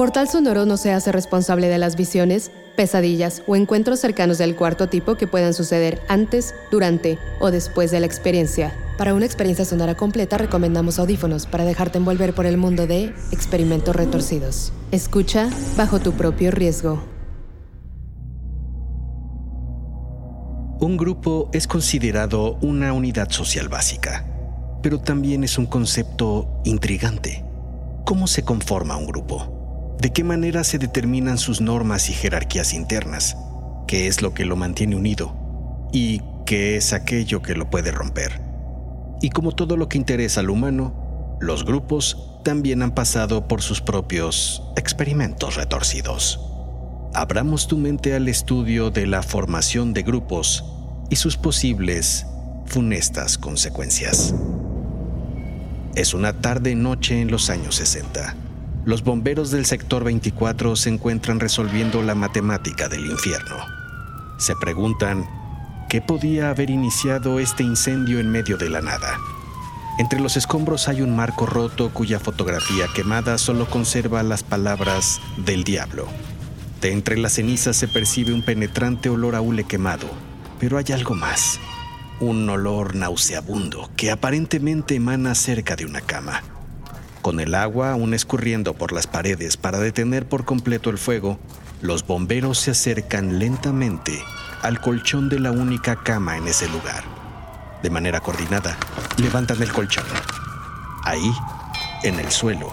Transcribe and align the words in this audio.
Portal 0.00 0.30
Sonoro 0.30 0.64
no 0.64 0.78
se 0.78 0.92
hace 0.92 1.12
responsable 1.12 1.68
de 1.68 1.76
las 1.76 1.94
visiones, 1.94 2.50
pesadillas 2.74 3.42
o 3.46 3.54
encuentros 3.54 4.00
cercanos 4.00 4.38
del 4.38 4.56
cuarto 4.56 4.88
tipo 4.88 5.16
que 5.16 5.26
puedan 5.26 5.52
suceder 5.52 6.00
antes, 6.08 6.54
durante 6.70 7.18
o 7.38 7.50
después 7.50 7.90
de 7.90 8.00
la 8.00 8.06
experiencia. 8.06 8.72
Para 8.96 9.12
una 9.12 9.26
experiencia 9.26 9.66
sonora 9.66 9.98
completa 9.98 10.38
recomendamos 10.38 10.98
audífonos 10.98 11.44
para 11.44 11.66
dejarte 11.66 11.98
envolver 11.98 12.34
por 12.34 12.46
el 12.46 12.56
mundo 12.56 12.86
de 12.86 13.14
experimentos 13.30 13.94
retorcidos. 13.94 14.72
Escucha 14.90 15.50
bajo 15.76 16.00
tu 16.00 16.12
propio 16.12 16.50
riesgo. 16.50 17.04
Un 20.80 20.96
grupo 20.96 21.50
es 21.52 21.66
considerado 21.66 22.56
una 22.62 22.94
unidad 22.94 23.28
social 23.28 23.68
básica, 23.68 24.24
pero 24.82 24.98
también 24.98 25.44
es 25.44 25.58
un 25.58 25.66
concepto 25.66 26.48
intrigante. 26.64 27.44
¿Cómo 28.06 28.26
se 28.26 28.42
conforma 28.44 28.96
un 28.96 29.04
grupo? 29.04 29.59
¿De 30.00 30.10
qué 30.14 30.24
manera 30.24 30.64
se 30.64 30.78
determinan 30.78 31.36
sus 31.36 31.60
normas 31.60 32.08
y 32.08 32.14
jerarquías 32.14 32.72
internas? 32.72 33.36
¿Qué 33.86 34.06
es 34.06 34.22
lo 34.22 34.32
que 34.32 34.46
lo 34.46 34.56
mantiene 34.56 34.96
unido? 34.96 35.36
¿Y 35.92 36.22
qué 36.46 36.78
es 36.78 36.94
aquello 36.94 37.42
que 37.42 37.54
lo 37.54 37.68
puede 37.68 37.90
romper? 37.90 38.40
Y 39.20 39.28
como 39.28 39.52
todo 39.52 39.76
lo 39.76 39.90
que 39.90 39.98
interesa 39.98 40.40
al 40.40 40.48
humano, 40.48 41.36
los 41.38 41.66
grupos 41.66 42.40
también 42.44 42.80
han 42.80 42.94
pasado 42.94 43.46
por 43.46 43.60
sus 43.60 43.82
propios 43.82 44.62
experimentos 44.74 45.56
retorcidos. 45.56 46.40
Abramos 47.12 47.68
tu 47.68 47.76
mente 47.76 48.14
al 48.14 48.26
estudio 48.28 48.90
de 48.90 49.06
la 49.06 49.22
formación 49.22 49.92
de 49.92 50.02
grupos 50.02 50.64
y 51.10 51.16
sus 51.16 51.36
posibles 51.36 52.26
funestas 52.64 53.36
consecuencias. 53.36 54.34
Es 55.94 56.14
una 56.14 56.40
tarde-noche 56.40 57.20
en 57.20 57.30
los 57.30 57.50
años 57.50 57.74
60 57.74 58.34
los 58.90 59.04
bomberos 59.04 59.52
del 59.52 59.66
sector 59.66 60.02
24 60.02 60.74
se 60.74 60.88
encuentran 60.88 61.38
resolviendo 61.38 62.02
la 62.02 62.16
matemática 62.16 62.88
del 62.88 63.06
infierno. 63.06 63.54
Se 64.36 64.56
preguntan, 64.56 65.30
¿qué 65.88 66.02
podía 66.02 66.50
haber 66.50 66.70
iniciado 66.70 67.38
este 67.38 67.62
incendio 67.62 68.18
en 68.18 68.32
medio 68.32 68.56
de 68.56 68.68
la 68.68 68.80
nada? 68.80 69.16
Entre 70.00 70.18
los 70.18 70.36
escombros 70.36 70.88
hay 70.88 71.02
un 71.02 71.14
marco 71.14 71.46
roto 71.46 71.90
cuya 71.90 72.18
fotografía 72.18 72.86
quemada 72.92 73.38
solo 73.38 73.70
conserva 73.70 74.24
las 74.24 74.42
palabras 74.42 75.20
del 75.36 75.62
diablo. 75.62 76.08
De 76.80 76.90
entre 76.90 77.16
las 77.16 77.34
cenizas 77.34 77.76
se 77.76 77.86
percibe 77.86 78.32
un 78.32 78.42
penetrante 78.42 79.08
olor 79.08 79.36
a 79.36 79.40
hule 79.40 79.62
quemado, 79.62 80.08
pero 80.58 80.78
hay 80.78 80.86
algo 80.92 81.14
más. 81.14 81.60
Un 82.18 82.48
olor 82.50 82.96
nauseabundo 82.96 83.88
que 83.96 84.10
aparentemente 84.10 84.96
emana 84.96 85.36
cerca 85.36 85.76
de 85.76 85.84
una 85.84 86.00
cama. 86.00 86.42
Con 87.22 87.38
el 87.38 87.54
agua 87.54 87.92
aún 87.92 88.14
escurriendo 88.14 88.74
por 88.74 88.92
las 88.92 89.06
paredes 89.06 89.56
para 89.56 89.78
detener 89.78 90.26
por 90.26 90.44
completo 90.44 90.88
el 90.88 90.96
fuego, 90.98 91.38
los 91.82 92.06
bomberos 92.06 92.58
se 92.58 92.70
acercan 92.70 93.38
lentamente 93.38 94.22
al 94.62 94.80
colchón 94.80 95.28
de 95.28 95.38
la 95.38 95.50
única 95.52 95.96
cama 95.96 96.36
en 96.36 96.48
ese 96.48 96.68
lugar. 96.68 97.04
De 97.82 97.90
manera 97.90 98.20
coordinada, 98.20 98.76
levantan 99.18 99.62
el 99.62 99.72
colchón. 99.72 100.04
Ahí, 101.04 101.32
en 102.02 102.18
el 102.18 102.30
suelo, 102.30 102.70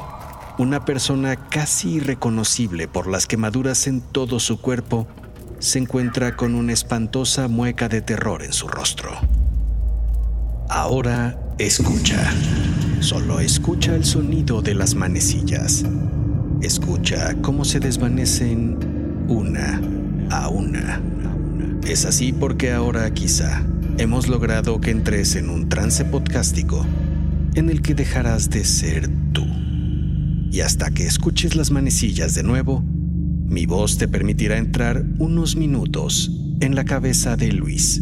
una 0.57 0.85
persona 0.85 1.35
casi 1.35 1.95
irreconocible 1.95 2.87
por 2.87 3.07
las 3.07 3.27
quemaduras 3.27 3.87
en 3.87 4.01
todo 4.01 4.39
su 4.39 4.59
cuerpo 4.59 5.07
se 5.59 5.79
encuentra 5.79 6.35
con 6.35 6.55
una 6.55 6.73
espantosa 6.73 7.47
mueca 7.47 7.89
de 7.89 8.01
terror 8.01 8.43
en 8.43 8.53
su 8.53 8.67
rostro. 8.67 9.11
Ahora 10.69 11.39
escucha. 11.59 12.31
Solo 12.99 13.39
escucha 13.39 13.95
el 13.95 14.05
sonido 14.05 14.61
de 14.61 14.75
las 14.75 14.95
manecillas. 14.95 15.83
Escucha 16.61 17.35
cómo 17.41 17.65
se 17.65 17.79
desvanecen 17.79 18.77
una 19.27 19.81
a 20.29 20.49
una. 20.49 21.01
Es 21.87 22.05
así 22.05 22.33
porque 22.33 22.71
ahora 22.71 23.11
quizá 23.13 23.65
hemos 23.97 24.27
logrado 24.27 24.79
que 24.79 24.91
entres 24.91 25.35
en 25.35 25.49
un 25.49 25.69
trance 25.69 26.05
podcástico 26.05 26.85
en 27.55 27.69
el 27.69 27.81
que 27.81 27.95
dejarás 27.95 28.49
de 28.49 28.63
ser 28.63 29.09
tú. 29.31 29.45
Y 30.51 30.61
hasta 30.61 30.91
que 30.91 31.07
escuches 31.07 31.55
las 31.55 31.71
manecillas 31.71 32.35
de 32.35 32.43
nuevo, 32.43 32.83
mi 33.47 33.65
voz 33.65 33.97
te 33.97 34.07
permitirá 34.07 34.57
entrar 34.57 35.05
unos 35.17 35.55
minutos 35.55 36.31
en 36.59 36.75
la 36.75 36.85
cabeza 36.85 37.35
de 37.35 37.51
Luis, 37.51 38.01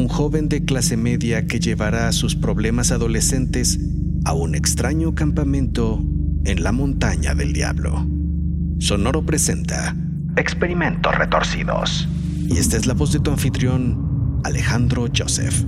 un 0.00 0.08
joven 0.08 0.48
de 0.48 0.64
clase 0.64 0.96
media 0.96 1.46
que 1.46 1.60
llevará 1.60 2.10
sus 2.12 2.34
problemas 2.34 2.90
adolescentes 2.90 3.78
a 4.24 4.32
un 4.32 4.54
extraño 4.54 5.14
campamento 5.14 6.02
en 6.44 6.62
la 6.62 6.72
montaña 6.72 7.34
del 7.34 7.52
diablo. 7.52 8.06
Sonoro 8.78 9.26
presenta 9.26 9.94
Experimentos 10.36 11.14
Retorcidos. 11.14 12.08
Y 12.48 12.56
esta 12.56 12.78
es 12.78 12.86
la 12.86 12.94
voz 12.94 13.12
de 13.12 13.20
tu 13.20 13.30
anfitrión, 13.30 14.40
Alejandro 14.42 15.06
Joseph. 15.14 15.64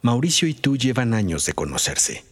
Mauricio 0.00 0.46
y 0.46 0.54
tú 0.54 0.76
llevan 0.76 1.12
años 1.12 1.44
de 1.44 1.54
conocerse. 1.54 2.24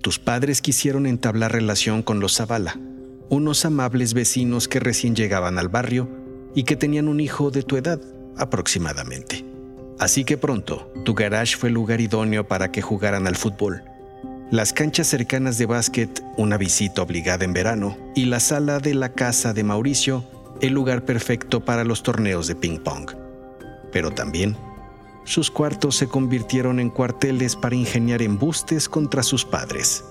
Tus 0.00 0.18
padres 0.18 0.62
quisieron 0.62 1.06
entablar 1.06 1.52
relación 1.52 2.02
con 2.02 2.18
los 2.18 2.36
Zavala, 2.36 2.80
unos 3.28 3.66
amables 3.66 4.14
vecinos 4.14 4.68
que 4.68 4.80
recién 4.80 5.14
llegaban 5.14 5.58
al 5.58 5.68
barrio 5.68 6.08
y 6.54 6.62
que 6.62 6.76
tenían 6.76 7.08
un 7.08 7.20
hijo 7.20 7.50
de 7.50 7.62
tu 7.62 7.76
edad 7.76 8.00
aproximadamente. 8.38 9.44
Así 9.98 10.24
que 10.24 10.38
pronto, 10.38 10.90
tu 11.04 11.14
garage 11.14 11.56
fue 11.56 11.68
el 11.68 11.74
lugar 11.74 12.00
idóneo 12.00 12.48
para 12.48 12.72
que 12.72 12.80
jugaran 12.80 13.26
al 13.26 13.36
fútbol. 13.36 13.84
Las 14.50 14.72
canchas 14.72 15.06
cercanas 15.06 15.58
de 15.58 15.66
básquet, 15.66 16.22
una 16.38 16.56
visita 16.56 17.02
obligada 17.02 17.44
en 17.44 17.52
verano, 17.52 17.98
y 18.14 18.24
la 18.24 18.40
sala 18.40 18.78
de 18.78 18.94
la 18.94 19.12
casa 19.12 19.52
de 19.52 19.62
Mauricio, 19.62 20.24
el 20.62 20.72
lugar 20.72 21.04
perfecto 21.04 21.66
para 21.66 21.84
los 21.84 22.02
torneos 22.02 22.46
de 22.46 22.54
ping-pong. 22.54 23.10
Pero 23.92 24.10
también 24.10 24.56
sus 25.24 25.50
cuartos 25.50 25.96
se 25.96 26.06
convirtieron 26.06 26.78
en 26.78 26.90
cuarteles 26.90 27.56
para 27.56 27.74
ingeniar 27.74 28.20
embustes 28.22 28.88
contra 28.88 29.22
sus 29.22 29.44
padres. 29.44 30.04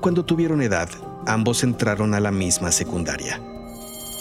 Cuando 0.00 0.24
tuvieron 0.24 0.60
edad, 0.60 0.88
ambos 1.26 1.62
entraron 1.62 2.14
a 2.14 2.20
la 2.20 2.32
misma 2.32 2.72
secundaria. 2.72 3.40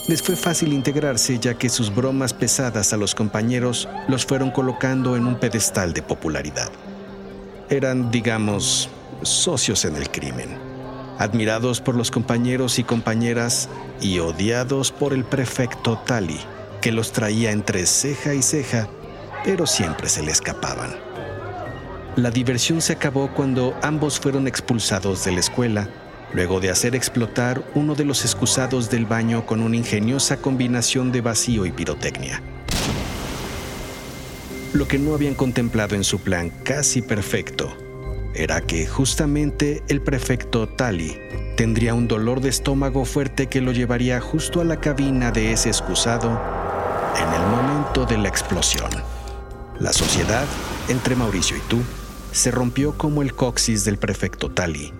Les 0.07 0.21
fue 0.21 0.35
fácil 0.35 0.71
integrarse 0.71 1.37
ya 1.39 1.55
que 1.55 1.67
sus 1.67 1.93
bromas 1.93 2.33
pesadas 2.33 2.93
a 2.93 2.97
los 2.97 3.13
compañeros 3.13 3.89
los 4.07 4.25
fueron 4.25 4.51
colocando 4.51 5.17
en 5.17 5.27
un 5.27 5.39
pedestal 5.39 5.93
de 5.93 6.01
popularidad. 6.01 6.71
Eran, 7.69 8.09
digamos, 8.11 8.89
socios 9.23 9.83
en 9.83 9.95
el 9.97 10.09
crimen, 10.09 10.57
admirados 11.17 11.81
por 11.81 11.95
los 11.95 12.11
compañeros 12.11 12.79
y 12.79 12.83
compañeras 12.83 13.67
y 13.99 14.19
odiados 14.19 14.91
por 14.91 15.11
el 15.13 15.25
prefecto 15.25 15.97
Tali, 16.05 16.39
que 16.81 16.91
los 16.91 17.11
traía 17.11 17.51
entre 17.51 17.85
ceja 17.85 18.33
y 18.33 18.41
ceja 18.41 18.87
pero 19.47 19.65
siempre 19.65 20.09
se 20.09 20.21
le 20.23 20.33
escapaban. 20.33 20.93
La 22.17 22.31
diversión 22.31 22.81
se 22.81 22.91
acabó 22.91 23.29
cuando 23.29 23.79
ambos 23.81 24.19
fueron 24.19 24.45
expulsados 24.45 25.23
de 25.23 25.31
la 25.31 25.39
escuela, 25.39 25.87
luego 26.33 26.59
de 26.59 26.69
hacer 26.69 26.95
explotar 26.95 27.63
uno 27.73 27.95
de 27.95 28.03
los 28.03 28.25
excusados 28.25 28.89
del 28.89 29.05
baño 29.05 29.45
con 29.45 29.61
una 29.61 29.77
ingeniosa 29.77 30.41
combinación 30.41 31.13
de 31.13 31.21
vacío 31.21 31.65
y 31.65 31.71
pirotecnia. 31.71 32.41
Lo 34.73 34.85
que 34.85 34.99
no 34.99 35.13
habían 35.13 35.33
contemplado 35.33 35.95
en 35.95 36.03
su 36.03 36.19
plan 36.19 36.51
casi 36.65 37.01
perfecto 37.01 37.77
era 38.35 38.59
que 38.59 38.85
justamente 38.85 39.81
el 39.87 40.01
prefecto 40.01 40.67
Tali 40.67 41.21
tendría 41.55 41.93
un 41.93 42.09
dolor 42.09 42.41
de 42.41 42.49
estómago 42.49 43.05
fuerte 43.05 43.47
que 43.47 43.61
lo 43.61 43.71
llevaría 43.71 44.19
justo 44.19 44.59
a 44.59 44.65
la 44.65 44.81
cabina 44.81 45.31
de 45.31 45.53
ese 45.53 45.69
excusado 45.69 46.37
en 47.15 47.33
el 47.33 47.47
momento 47.47 48.05
de 48.05 48.17
la 48.17 48.27
explosión. 48.27 49.16
La 49.79 49.93
sociedad, 49.93 50.47
entre 50.89 51.15
Mauricio 51.15 51.55
y 51.55 51.59
tú, 51.61 51.83
se 52.31 52.49
rompió 52.49 52.97
como 52.97 53.21
el 53.21 53.35
coxis 53.35 53.85
del 53.85 53.99
prefecto 53.99 54.49
Tali, 54.49 54.91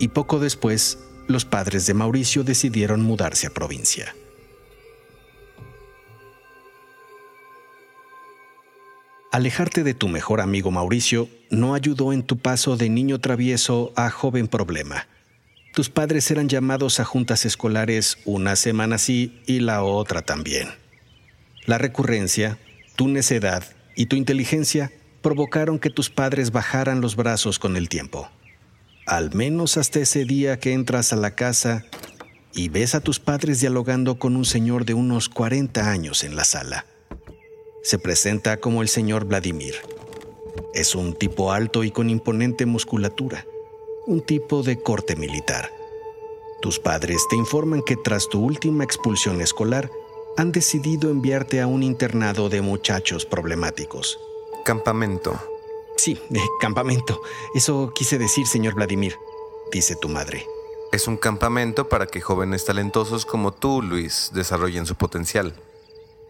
y 0.00 0.08
poco 0.08 0.40
después 0.40 0.98
los 1.28 1.44
padres 1.44 1.86
de 1.86 1.94
Mauricio 1.94 2.42
decidieron 2.42 3.00
mudarse 3.00 3.46
a 3.46 3.50
provincia. 3.50 4.14
Alejarte 9.30 9.84
de 9.84 9.94
tu 9.94 10.08
mejor 10.08 10.40
amigo 10.40 10.72
Mauricio 10.72 11.28
no 11.50 11.74
ayudó 11.74 12.12
en 12.12 12.24
tu 12.24 12.36
paso 12.38 12.76
de 12.76 12.88
niño 12.88 13.20
travieso 13.20 13.92
a 13.94 14.10
joven 14.10 14.48
problema. 14.48 15.06
Tus 15.74 15.90
padres 15.90 16.28
eran 16.32 16.48
llamados 16.48 16.98
a 16.98 17.04
juntas 17.04 17.44
escolares 17.44 18.18
una 18.24 18.56
semana 18.56 18.98
sí 18.98 19.40
y 19.46 19.60
la 19.60 19.84
otra 19.84 20.22
también. 20.22 20.68
La 21.66 21.78
recurrencia, 21.78 22.58
tu 22.96 23.08
necedad 23.08 23.64
y 23.96 24.06
tu 24.06 24.16
inteligencia 24.16 24.92
provocaron 25.22 25.78
que 25.78 25.90
tus 25.90 26.10
padres 26.10 26.50
bajaran 26.50 27.00
los 27.00 27.16
brazos 27.16 27.58
con 27.58 27.76
el 27.76 27.88
tiempo. 27.88 28.28
Al 29.06 29.34
menos 29.34 29.76
hasta 29.76 30.00
ese 30.00 30.24
día 30.24 30.58
que 30.58 30.72
entras 30.72 31.12
a 31.12 31.16
la 31.16 31.34
casa 31.34 31.84
y 32.54 32.68
ves 32.68 32.94
a 32.94 33.00
tus 33.00 33.20
padres 33.20 33.60
dialogando 33.60 34.18
con 34.18 34.36
un 34.36 34.44
señor 34.44 34.84
de 34.84 34.94
unos 34.94 35.28
40 35.28 35.90
años 35.90 36.24
en 36.24 36.36
la 36.36 36.44
sala 36.44 36.86
se 37.84 37.98
presenta 37.98 38.56
como 38.56 38.80
el 38.80 38.88
señor 38.88 39.26
Vladimir. 39.26 39.74
Es 40.72 40.94
un 40.94 41.12
tipo 41.12 41.52
alto 41.52 41.84
y 41.84 41.90
con 41.90 42.08
imponente 42.08 42.64
musculatura, 42.64 43.44
un 44.06 44.22
tipo 44.22 44.62
de 44.62 44.82
corte 44.82 45.16
militar. 45.16 45.70
Tus 46.62 46.78
padres 46.78 47.26
te 47.28 47.36
informan 47.36 47.82
que 47.82 47.96
tras 47.96 48.30
tu 48.30 48.40
última 48.42 48.84
expulsión 48.84 49.42
escolar, 49.42 49.90
han 50.36 50.52
decidido 50.52 51.10
enviarte 51.10 51.60
a 51.60 51.66
un 51.66 51.82
internado 51.82 52.48
de 52.48 52.60
muchachos 52.60 53.24
problemáticos. 53.24 54.18
Campamento. 54.64 55.40
Sí, 55.96 56.18
campamento. 56.60 57.20
Eso 57.54 57.92
quise 57.94 58.18
decir, 58.18 58.46
señor 58.46 58.74
Vladimir, 58.74 59.16
dice 59.70 59.94
tu 59.96 60.08
madre. 60.08 60.46
Es 60.92 61.08
un 61.08 61.16
campamento 61.16 61.88
para 61.88 62.06
que 62.06 62.20
jóvenes 62.20 62.64
talentosos 62.64 63.26
como 63.26 63.52
tú, 63.52 63.82
Luis, 63.82 64.30
desarrollen 64.34 64.86
su 64.86 64.94
potencial. 64.94 65.54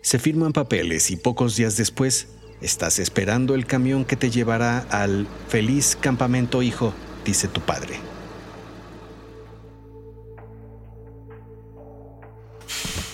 Se 0.02 0.18
firman 0.18 0.52
papeles 0.52 1.10
y 1.10 1.16
pocos 1.16 1.56
días 1.56 1.76
después 1.76 2.28
estás 2.60 2.98
esperando 2.98 3.54
el 3.54 3.66
camión 3.66 4.04
que 4.04 4.16
te 4.16 4.30
llevará 4.30 4.86
al 4.90 5.26
feliz 5.48 5.96
campamento 6.00 6.62
hijo, 6.62 6.92
dice 7.24 7.48
tu 7.48 7.60
padre. 7.60 7.98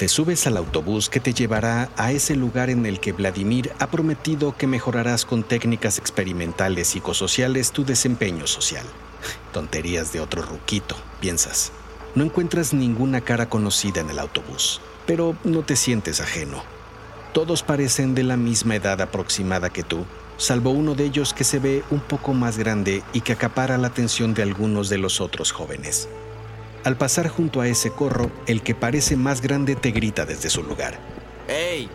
Te 0.01 0.09
subes 0.09 0.47
al 0.47 0.57
autobús 0.57 1.11
que 1.11 1.21
te 1.21 1.35
llevará 1.35 1.91
a 1.99 2.11
ese 2.11 2.35
lugar 2.35 2.71
en 2.71 2.87
el 2.87 3.01
que 3.01 3.13
Vladimir 3.13 3.71
ha 3.81 3.89
prometido 3.89 4.57
que 4.57 4.67
mejorarás 4.67 5.27
con 5.27 5.43
técnicas 5.43 5.99
experimentales 5.99 6.89
psicosociales 6.89 7.71
tu 7.71 7.85
desempeño 7.85 8.47
social. 8.47 8.87
Tonterías 9.53 10.11
de 10.15 10.21
otro 10.21 10.41
ruquito, 10.41 10.97
piensas. 11.21 11.71
No 12.15 12.25
encuentras 12.25 12.73
ninguna 12.73 13.21
cara 13.21 13.51
conocida 13.51 14.01
en 14.01 14.09
el 14.09 14.21
autobús, 14.21 14.81
pero 15.07 15.37
no 15.45 15.65
te 15.65 15.77
sientes 15.77 16.23
ajeno. 16.23 16.63
Todos 17.35 17.63
parecen 17.63 18.15
de 18.15 18.23
la 18.23 18.39
misma 18.39 18.77
edad 18.77 19.03
aproximada 19.03 19.69
que 19.69 19.83
tú, 19.83 20.07
salvo 20.39 20.71
uno 20.71 20.95
de 20.95 21.05
ellos 21.05 21.35
que 21.35 21.45
se 21.45 21.59
ve 21.59 21.85
un 21.91 22.01
poco 22.01 22.33
más 22.33 22.57
grande 22.57 23.03
y 23.13 23.21
que 23.21 23.35
acapara 23.35 23.77
la 23.77 23.89
atención 23.89 24.33
de 24.33 24.45
algunos 24.45 24.89
de 24.89 24.97
los 24.97 25.21
otros 25.21 25.53
jóvenes. 25.53 26.09
Al 26.83 26.97
pasar 26.97 27.29
junto 27.29 27.61
a 27.61 27.69
ese 27.69 27.91
corro, 27.91 28.31
el 28.47 28.63
que 28.63 28.75
parece 28.75 29.17
más 29.17 29.43
grande 29.43 29.77
te 29.77 29.91
grita 29.91 30.25
desde 30.25 30.49
su 30.49 30.63
lugar. 30.63 30.99
¡Hey! 31.47 31.91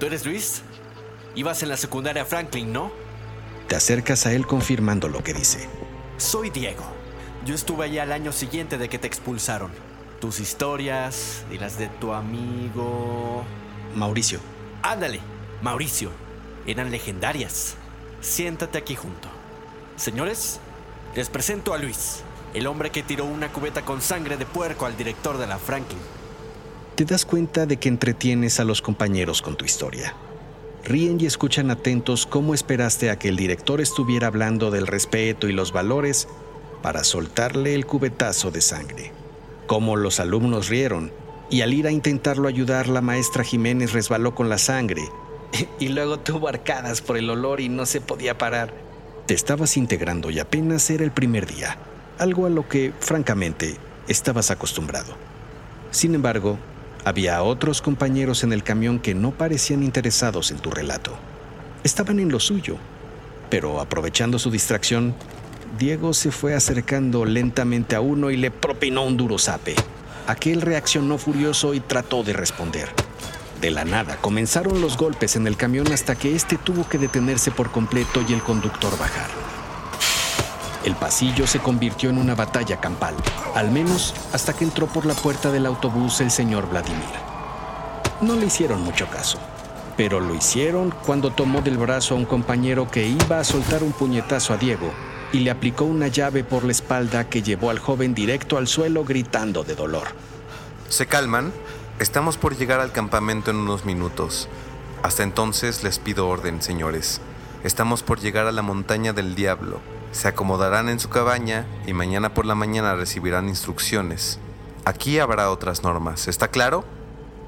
¿Tú 0.00 0.06
eres 0.06 0.26
Luis? 0.26 0.62
Ibas 1.36 1.62
en 1.62 1.68
la 1.68 1.76
secundaria 1.76 2.24
Franklin, 2.24 2.72
¿no? 2.72 2.90
Te 3.68 3.76
acercas 3.76 4.26
a 4.26 4.32
él 4.32 4.46
confirmando 4.46 5.08
lo 5.08 5.22
que 5.22 5.32
dice. 5.32 5.68
Soy 6.16 6.50
Diego. 6.50 6.84
Yo 7.44 7.54
estuve 7.54 7.84
allá 7.84 8.02
al 8.02 8.12
año 8.12 8.32
siguiente 8.32 8.78
de 8.78 8.88
que 8.88 8.98
te 8.98 9.06
expulsaron. 9.06 9.70
Tus 10.20 10.40
historias 10.40 11.44
y 11.52 11.58
las 11.58 11.78
de 11.78 11.88
tu 11.88 12.12
amigo... 12.12 13.44
Mauricio. 13.94 14.40
Ándale, 14.82 15.20
Mauricio. 15.62 16.10
Eran 16.66 16.90
legendarias. 16.90 17.76
Siéntate 18.20 18.78
aquí 18.78 18.96
junto. 18.96 19.28
Señores, 19.94 20.58
les 21.14 21.28
presento 21.30 21.74
a 21.74 21.78
Luis, 21.78 22.22
el 22.56 22.66
hombre 22.66 22.90
que 22.90 23.02
tiró 23.02 23.26
una 23.26 23.52
cubeta 23.52 23.82
con 23.82 24.00
sangre 24.00 24.38
de 24.38 24.46
puerco 24.46 24.86
al 24.86 24.96
director 24.96 25.36
de 25.36 25.46
la 25.46 25.58
Franklin. 25.58 25.98
Te 26.94 27.04
das 27.04 27.26
cuenta 27.26 27.66
de 27.66 27.76
que 27.76 27.90
entretienes 27.90 28.58
a 28.60 28.64
los 28.64 28.80
compañeros 28.80 29.42
con 29.42 29.56
tu 29.56 29.66
historia. 29.66 30.14
Ríen 30.82 31.20
y 31.20 31.26
escuchan 31.26 31.70
atentos 31.70 32.24
cómo 32.24 32.54
esperaste 32.54 33.10
a 33.10 33.18
que 33.18 33.28
el 33.28 33.36
director 33.36 33.82
estuviera 33.82 34.28
hablando 34.28 34.70
del 34.70 34.86
respeto 34.86 35.48
y 35.48 35.52
los 35.52 35.70
valores 35.70 36.28
para 36.80 37.04
soltarle 37.04 37.74
el 37.74 37.84
cubetazo 37.84 38.50
de 38.50 38.62
sangre. 38.62 39.12
Cómo 39.66 39.96
los 39.96 40.18
alumnos 40.18 40.70
rieron 40.70 41.12
y 41.50 41.60
al 41.60 41.74
ir 41.74 41.86
a 41.86 41.90
intentarlo 41.90 42.48
ayudar, 42.48 42.88
la 42.88 43.02
maestra 43.02 43.44
Jiménez 43.44 43.92
resbaló 43.92 44.34
con 44.34 44.48
la 44.48 44.56
sangre 44.56 45.02
y 45.78 45.88
luego 45.88 46.20
tuvo 46.20 46.48
arcadas 46.48 47.02
por 47.02 47.18
el 47.18 47.28
olor 47.28 47.60
y 47.60 47.68
no 47.68 47.84
se 47.84 48.00
podía 48.00 48.38
parar. 48.38 48.72
Te 49.26 49.34
estabas 49.34 49.76
integrando 49.76 50.30
y 50.30 50.38
apenas 50.38 50.88
era 50.88 51.04
el 51.04 51.10
primer 51.10 51.46
día, 51.46 51.76
algo 52.18 52.46
a 52.46 52.50
lo 52.50 52.68
que, 52.68 52.92
francamente, 52.98 53.76
estabas 54.08 54.50
acostumbrado. 54.50 55.16
Sin 55.90 56.14
embargo, 56.14 56.58
había 57.04 57.42
otros 57.42 57.82
compañeros 57.82 58.42
en 58.42 58.52
el 58.52 58.62
camión 58.62 58.98
que 58.98 59.14
no 59.14 59.30
parecían 59.30 59.82
interesados 59.82 60.50
en 60.50 60.58
tu 60.58 60.70
relato. 60.70 61.16
Estaban 61.84 62.18
en 62.18 62.30
lo 62.30 62.40
suyo, 62.40 62.76
pero 63.48 63.80
aprovechando 63.80 64.38
su 64.38 64.50
distracción, 64.50 65.14
Diego 65.78 66.14
se 66.14 66.30
fue 66.32 66.54
acercando 66.54 67.24
lentamente 67.24 67.94
a 67.94 68.00
uno 68.00 68.30
y 68.30 68.36
le 68.36 68.50
propinó 68.50 69.04
un 69.04 69.16
duro 69.16 69.38
zape. 69.38 69.74
Aquel 70.26 70.62
reaccionó 70.62 71.18
furioso 71.18 71.74
y 71.74 71.80
trató 71.80 72.24
de 72.24 72.32
responder. 72.32 72.88
De 73.60 73.70
la 73.70 73.84
nada 73.84 74.16
comenzaron 74.16 74.80
los 74.80 74.96
golpes 74.96 75.36
en 75.36 75.46
el 75.46 75.56
camión 75.56 75.92
hasta 75.92 76.16
que 76.16 76.34
este 76.34 76.56
tuvo 76.56 76.88
que 76.88 76.98
detenerse 76.98 77.50
por 77.50 77.70
completo 77.70 78.24
y 78.28 78.32
el 78.32 78.42
conductor 78.42 78.98
bajar. 78.98 79.45
El 80.86 80.94
pasillo 80.94 81.48
se 81.48 81.58
convirtió 81.58 82.10
en 82.10 82.16
una 82.16 82.36
batalla 82.36 82.80
campal, 82.80 83.16
al 83.56 83.72
menos 83.72 84.14
hasta 84.32 84.52
que 84.52 84.62
entró 84.62 84.86
por 84.86 85.04
la 85.04 85.14
puerta 85.14 85.50
del 85.50 85.66
autobús 85.66 86.20
el 86.20 86.30
señor 86.30 86.70
Vladimir. 86.70 87.02
No 88.20 88.36
le 88.36 88.46
hicieron 88.46 88.82
mucho 88.82 89.08
caso, 89.08 89.40
pero 89.96 90.20
lo 90.20 90.32
hicieron 90.32 90.94
cuando 91.04 91.32
tomó 91.32 91.60
del 91.60 91.76
brazo 91.76 92.14
a 92.14 92.18
un 92.18 92.24
compañero 92.24 92.88
que 92.88 93.04
iba 93.04 93.40
a 93.40 93.44
soltar 93.44 93.82
un 93.82 93.90
puñetazo 93.90 94.54
a 94.54 94.58
Diego 94.58 94.92
y 95.32 95.40
le 95.40 95.50
aplicó 95.50 95.84
una 95.84 96.06
llave 96.06 96.44
por 96.44 96.62
la 96.62 96.70
espalda 96.70 97.28
que 97.28 97.42
llevó 97.42 97.70
al 97.70 97.80
joven 97.80 98.14
directo 98.14 98.56
al 98.56 98.68
suelo 98.68 99.04
gritando 99.04 99.64
de 99.64 99.74
dolor. 99.74 100.06
¿Se 100.88 101.06
calman? 101.06 101.52
Estamos 101.98 102.36
por 102.36 102.56
llegar 102.56 102.78
al 102.78 102.92
campamento 102.92 103.50
en 103.50 103.56
unos 103.56 103.84
minutos. 103.84 104.48
Hasta 105.02 105.24
entonces 105.24 105.82
les 105.82 105.98
pido 105.98 106.28
orden, 106.28 106.62
señores. 106.62 107.20
Estamos 107.64 108.04
por 108.04 108.20
llegar 108.20 108.46
a 108.46 108.52
la 108.52 108.62
montaña 108.62 109.12
del 109.12 109.34
diablo. 109.34 109.80
Se 110.16 110.28
acomodarán 110.28 110.88
en 110.88 110.98
su 110.98 111.10
cabaña 111.10 111.66
y 111.86 111.92
mañana 111.92 112.32
por 112.32 112.46
la 112.46 112.54
mañana 112.54 112.94
recibirán 112.94 113.50
instrucciones. 113.50 114.38
Aquí 114.86 115.18
habrá 115.18 115.50
otras 115.50 115.82
normas, 115.82 116.26
¿está 116.26 116.48
claro? 116.48 116.86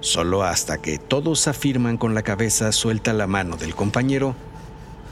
Solo 0.01 0.43
hasta 0.43 0.77
que 0.77 0.99
todos 0.99 1.49
afirman 1.49 1.97
con 1.97 2.15
la 2.15 2.21
cabeza 2.21 2.71
suelta 2.73 3.15
la 3.15 3.27
mano 3.27 3.57
del 3.57 3.75
compañero 3.75 4.37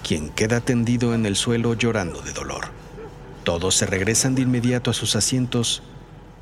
quien 0.06 0.28
queda 0.28 0.60
tendido 0.60 1.14
en 1.14 1.25
el 1.25 1.34
suelo 1.34 1.72
llorando 1.72 2.20
de 2.20 2.34
dolor. 2.34 2.66
Todos 3.42 3.75
se 3.75 3.86
regresan 3.86 4.34
de 4.34 4.42
inmediato 4.42 4.90
a 4.90 4.94
sus 4.94 5.16
asientos 5.16 5.82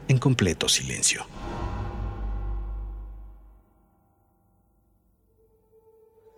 en 0.09 0.19
completo 0.19 0.69
silencio. 0.69 1.25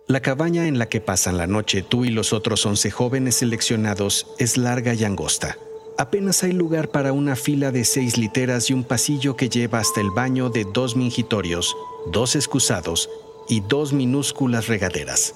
La 0.07 0.21
cabaña 0.21 0.67
en 0.67 0.79
la 0.79 0.87
que 0.87 1.01
pasan 1.01 1.35
la 1.35 1.47
noche 1.47 1.83
tú 1.83 2.05
y 2.05 2.09
los 2.11 2.31
otros 2.31 2.65
once 2.65 2.89
jóvenes 2.89 3.35
seleccionados 3.35 4.27
es 4.39 4.55
larga 4.55 4.93
y 4.93 5.03
angosta. 5.03 5.57
Apenas 5.97 6.43
hay 6.43 6.53
lugar 6.53 6.87
para 6.87 7.11
una 7.11 7.35
fila 7.35 7.71
de 7.71 7.83
seis 7.83 8.17
literas 8.17 8.69
y 8.69 8.73
un 8.73 8.85
pasillo 8.85 9.35
que 9.35 9.49
lleva 9.49 9.79
hasta 9.79 9.99
el 9.99 10.11
baño 10.11 10.49
de 10.49 10.63
dos 10.63 10.95
mingitorios, 10.95 11.75
dos 12.09 12.37
excusados 12.37 13.09
y 13.49 13.59
dos 13.59 13.91
minúsculas 13.91 14.67
regaderas. 14.67 15.35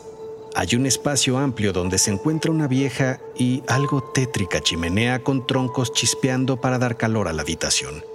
Hay 0.56 0.76
un 0.78 0.86
espacio 0.86 1.38
amplio 1.38 1.74
donde 1.74 1.98
se 1.98 2.12
encuentra 2.12 2.50
una 2.50 2.70
vieja 2.70 3.20
y 3.38 3.64
algo 3.68 4.02
tétrica 4.02 4.62
chimenea 4.62 5.22
con 5.22 5.46
troncos 5.46 5.92
chispeando 5.92 6.62
para 6.62 6.80
dar 6.80 6.96
calor 6.96 7.28
a 7.28 7.34
la 7.34 7.42
habitación. 7.42 8.06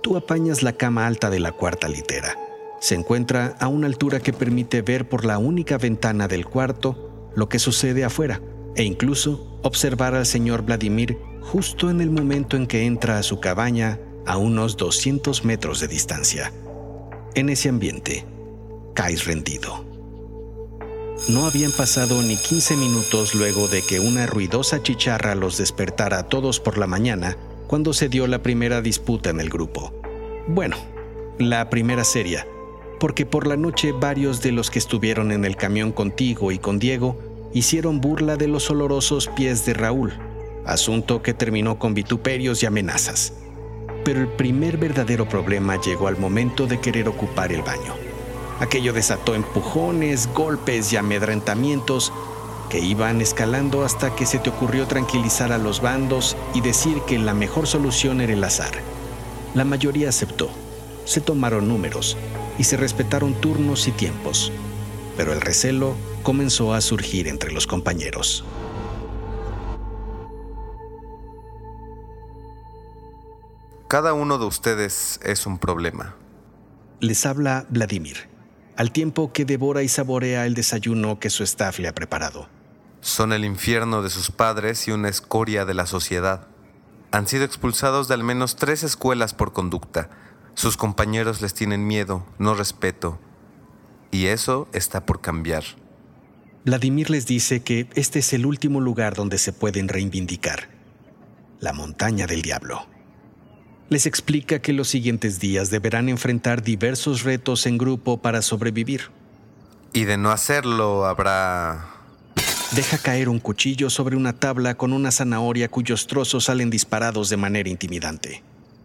Tú 0.00 0.16
apañas 0.16 0.62
la 0.62 0.74
cama 0.74 1.08
alta 1.08 1.28
de 1.28 1.40
la 1.40 1.50
cuarta 1.50 1.88
litera. 1.88 2.47
Se 2.80 2.94
encuentra 2.94 3.56
a 3.58 3.68
una 3.68 3.86
altura 3.86 4.20
que 4.20 4.32
permite 4.32 4.82
ver 4.82 5.08
por 5.08 5.24
la 5.24 5.38
única 5.38 5.78
ventana 5.78 6.28
del 6.28 6.46
cuarto 6.46 7.30
lo 7.34 7.48
que 7.48 7.58
sucede 7.58 8.04
afuera 8.04 8.40
e 8.76 8.84
incluso 8.84 9.58
observar 9.62 10.14
al 10.14 10.26
señor 10.26 10.62
Vladimir 10.62 11.18
justo 11.40 11.90
en 11.90 12.00
el 12.00 12.10
momento 12.10 12.56
en 12.56 12.66
que 12.66 12.84
entra 12.84 13.18
a 13.18 13.22
su 13.22 13.40
cabaña 13.40 13.98
a 14.26 14.36
unos 14.36 14.76
200 14.76 15.44
metros 15.44 15.80
de 15.80 15.88
distancia. 15.88 16.52
En 17.34 17.48
ese 17.48 17.68
ambiente, 17.68 18.24
caes 18.94 19.24
rendido. 19.24 19.84
No 21.28 21.46
habían 21.46 21.72
pasado 21.72 22.22
ni 22.22 22.36
15 22.36 22.76
minutos 22.76 23.34
luego 23.34 23.66
de 23.66 23.82
que 23.82 23.98
una 23.98 24.26
ruidosa 24.26 24.82
chicharra 24.82 25.34
los 25.34 25.58
despertara 25.58 26.20
a 26.20 26.28
todos 26.28 26.60
por 26.60 26.78
la 26.78 26.86
mañana 26.86 27.36
cuando 27.66 27.92
se 27.92 28.08
dio 28.08 28.26
la 28.26 28.42
primera 28.42 28.80
disputa 28.80 29.30
en 29.30 29.40
el 29.40 29.50
grupo. 29.50 29.92
Bueno, 30.46 30.76
la 31.38 31.68
primera 31.70 32.04
seria, 32.04 32.46
porque 32.98 33.26
por 33.26 33.46
la 33.46 33.56
noche 33.56 33.92
varios 33.92 34.42
de 34.42 34.52
los 34.52 34.70
que 34.70 34.78
estuvieron 34.78 35.30
en 35.30 35.44
el 35.44 35.56
camión 35.56 35.92
contigo 35.92 36.52
y 36.52 36.58
con 36.58 36.78
Diego 36.78 37.16
hicieron 37.54 38.00
burla 38.00 38.36
de 38.36 38.48
los 38.48 38.70
olorosos 38.70 39.28
pies 39.28 39.64
de 39.64 39.74
Raúl, 39.74 40.12
asunto 40.66 41.22
que 41.22 41.34
terminó 41.34 41.78
con 41.78 41.94
vituperios 41.94 42.62
y 42.62 42.66
amenazas. 42.66 43.32
Pero 44.04 44.20
el 44.20 44.28
primer 44.28 44.76
verdadero 44.76 45.28
problema 45.28 45.80
llegó 45.80 46.08
al 46.08 46.18
momento 46.18 46.66
de 46.66 46.80
querer 46.80 47.08
ocupar 47.08 47.52
el 47.52 47.62
baño. 47.62 47.94
Aquello 48.60 48.92
desató 48.92 49.34
empujones, 49.34 50.28
golpes 50.34 50.92
y 50.92 50.96
amedrentamientos 50.96 52.12
que 52.68 52.80
iban 52.80 53.20
escalando 53.20 53.84
hasta 53.84 54.14
que 54.14 54.26
se 54.26 54.38
te 54.38 54.50
ocurrió 54.50 54.86
tranquilizar 54.86 55.52
a 55.52 55.58
los 55.58 55.80
bandos 55.80 56.36
y 56.54 56.60
decir 56.60 57.00
que 57.06 57.18
la 57.18 57.32
mejor 57.32 57.66
solución 57.66 58.20
era 58.20 58.32
el 58.32 58.44
azar. 58.44 58.72
La 59.54 59.64
mayoría 59.64 60.08
aceptó, 60.08 60.50
se 61.04 61.20
tomaron 61.20 61.68
números 61.68 62.16
y 62.58 62.64
se 62.64 62.76
respetaron 62.76 63.34
turnos 63.34 63.88
y 63.88 63.92
tiempos, 63.92 64.52
pero 65.16 65.32
el 65.32 65.40
recelo 65.40 65.94
comenzó 66.22 66.74
a 66.74 66.80
surgir 66.80 67.28
entre 67.28 67.52
los 67.52 67.66
compañeros. 67.66 68.44
Cada 73.88 74.12
uno 74.12 74.36
de 74.36 74.44
ustedes 74.44 75.18
es 75.22 75.46
un 75.46 75.58
problema. 75.58 76.14
Les 77.00 77.24
habla 77.24 77.64
Vladimir, 77.70 78.28
al 78.76 78.92
tiempo 78.92 79.32
que 79.32 79.46
devora 79.46 79.82
y 79.82 79.88
saborea 79.88 80.44
el 80.44 80.52
desayuno 80.52 81.18
que 81.18 81.30
su 81.30 81.42
staff 81.42 81.78
le 81.78 81.88
ha 81.88 81.94
preparado. 81.94 82.48
Son 83.00 83.32
el 83.32 83.46
infierno 83.46 84.02
de 84.02 84.10
sus 84.10 84.30
padres 84.30 84.86
y 84.88 84.90
una 84.90 85.08
escoria 85.08 85.64
de 85.64 85.72
la 85.72 85.86
sociedad. 85.86 86.48
Han 87.12 87.26
sido 87.26 87.44
expulsados 87.44 88.08
de 88.08 88.14
al 88.14 88.24
menos 88.24 88.56
tres 88.56 88.82
escuelas 88.82 89.32
por 89.32 89.54
conducta. 89.54 90.10
Sus 90.58 90.76
compañeros 90.76 91.40
les 91.40 91.54
tienen 91.54 91.86
miedo, 91.86 92.26
no 92.40 92.52
respeto. 92.52 93.20
Y 94.10 94.26
eso 94.26 94.66
está 94.72 95.06
por 95.06 95.20
cambiar. 95.20 95.62
Vladimir 96.64 97.10
les 97.10 97.26
dice 97.26 97.60
que 97.60 97.86
este 97.94 98.18
es 98.18 98.32
el 98.32 98.44
último 98.44 98.80
lugar 98.80 99.14
donde 99.14 99.38
se 99.38 99.52
pueden 99.52 99.86
reivindicar. 99.86 100.68
La 101.60 101.72
montaña 101.72 102.26
del 102.26 102.42
diablo 102.42 102.88
les 103.88 104.04
explica 104.04 104.58
que 104.58 104.72
los 104.72 104.88
siguientes 104.88 105.38
días 105.38 105.70
deberán 105.70 106.08
enfrentar 106.08 106.60
diversos 106.60 107.22
retos 107.22 107.64
en 107.64 107.78
grupo 107.78 108.20
para 108.20 108.42
sobrevivir. 108.42 109.12
Y 109.92 110.06
de 110.06 110.18
no 110.18 110.32
hacerlo 110.32 111.06
habrá... 111.06 111.88
Deja 112.72 112.98
caer 112.98 113.28
un 113.28 113.38
cuchillo 113.38 113.90
sobre 113.90 114.16
una 114.16 114.32
tabla 114.32 114.74
con 114.74 114.92
una 114.92 115.12
zanahoria 115.12 115.68
cuyos 115.68 116.08
trozos 116.08 116.46
salen 116.46 116.68
disparados 116.68 117.28
de 117.28 117.36
manera 117.36 117.68
intimidante. 117.68 118.42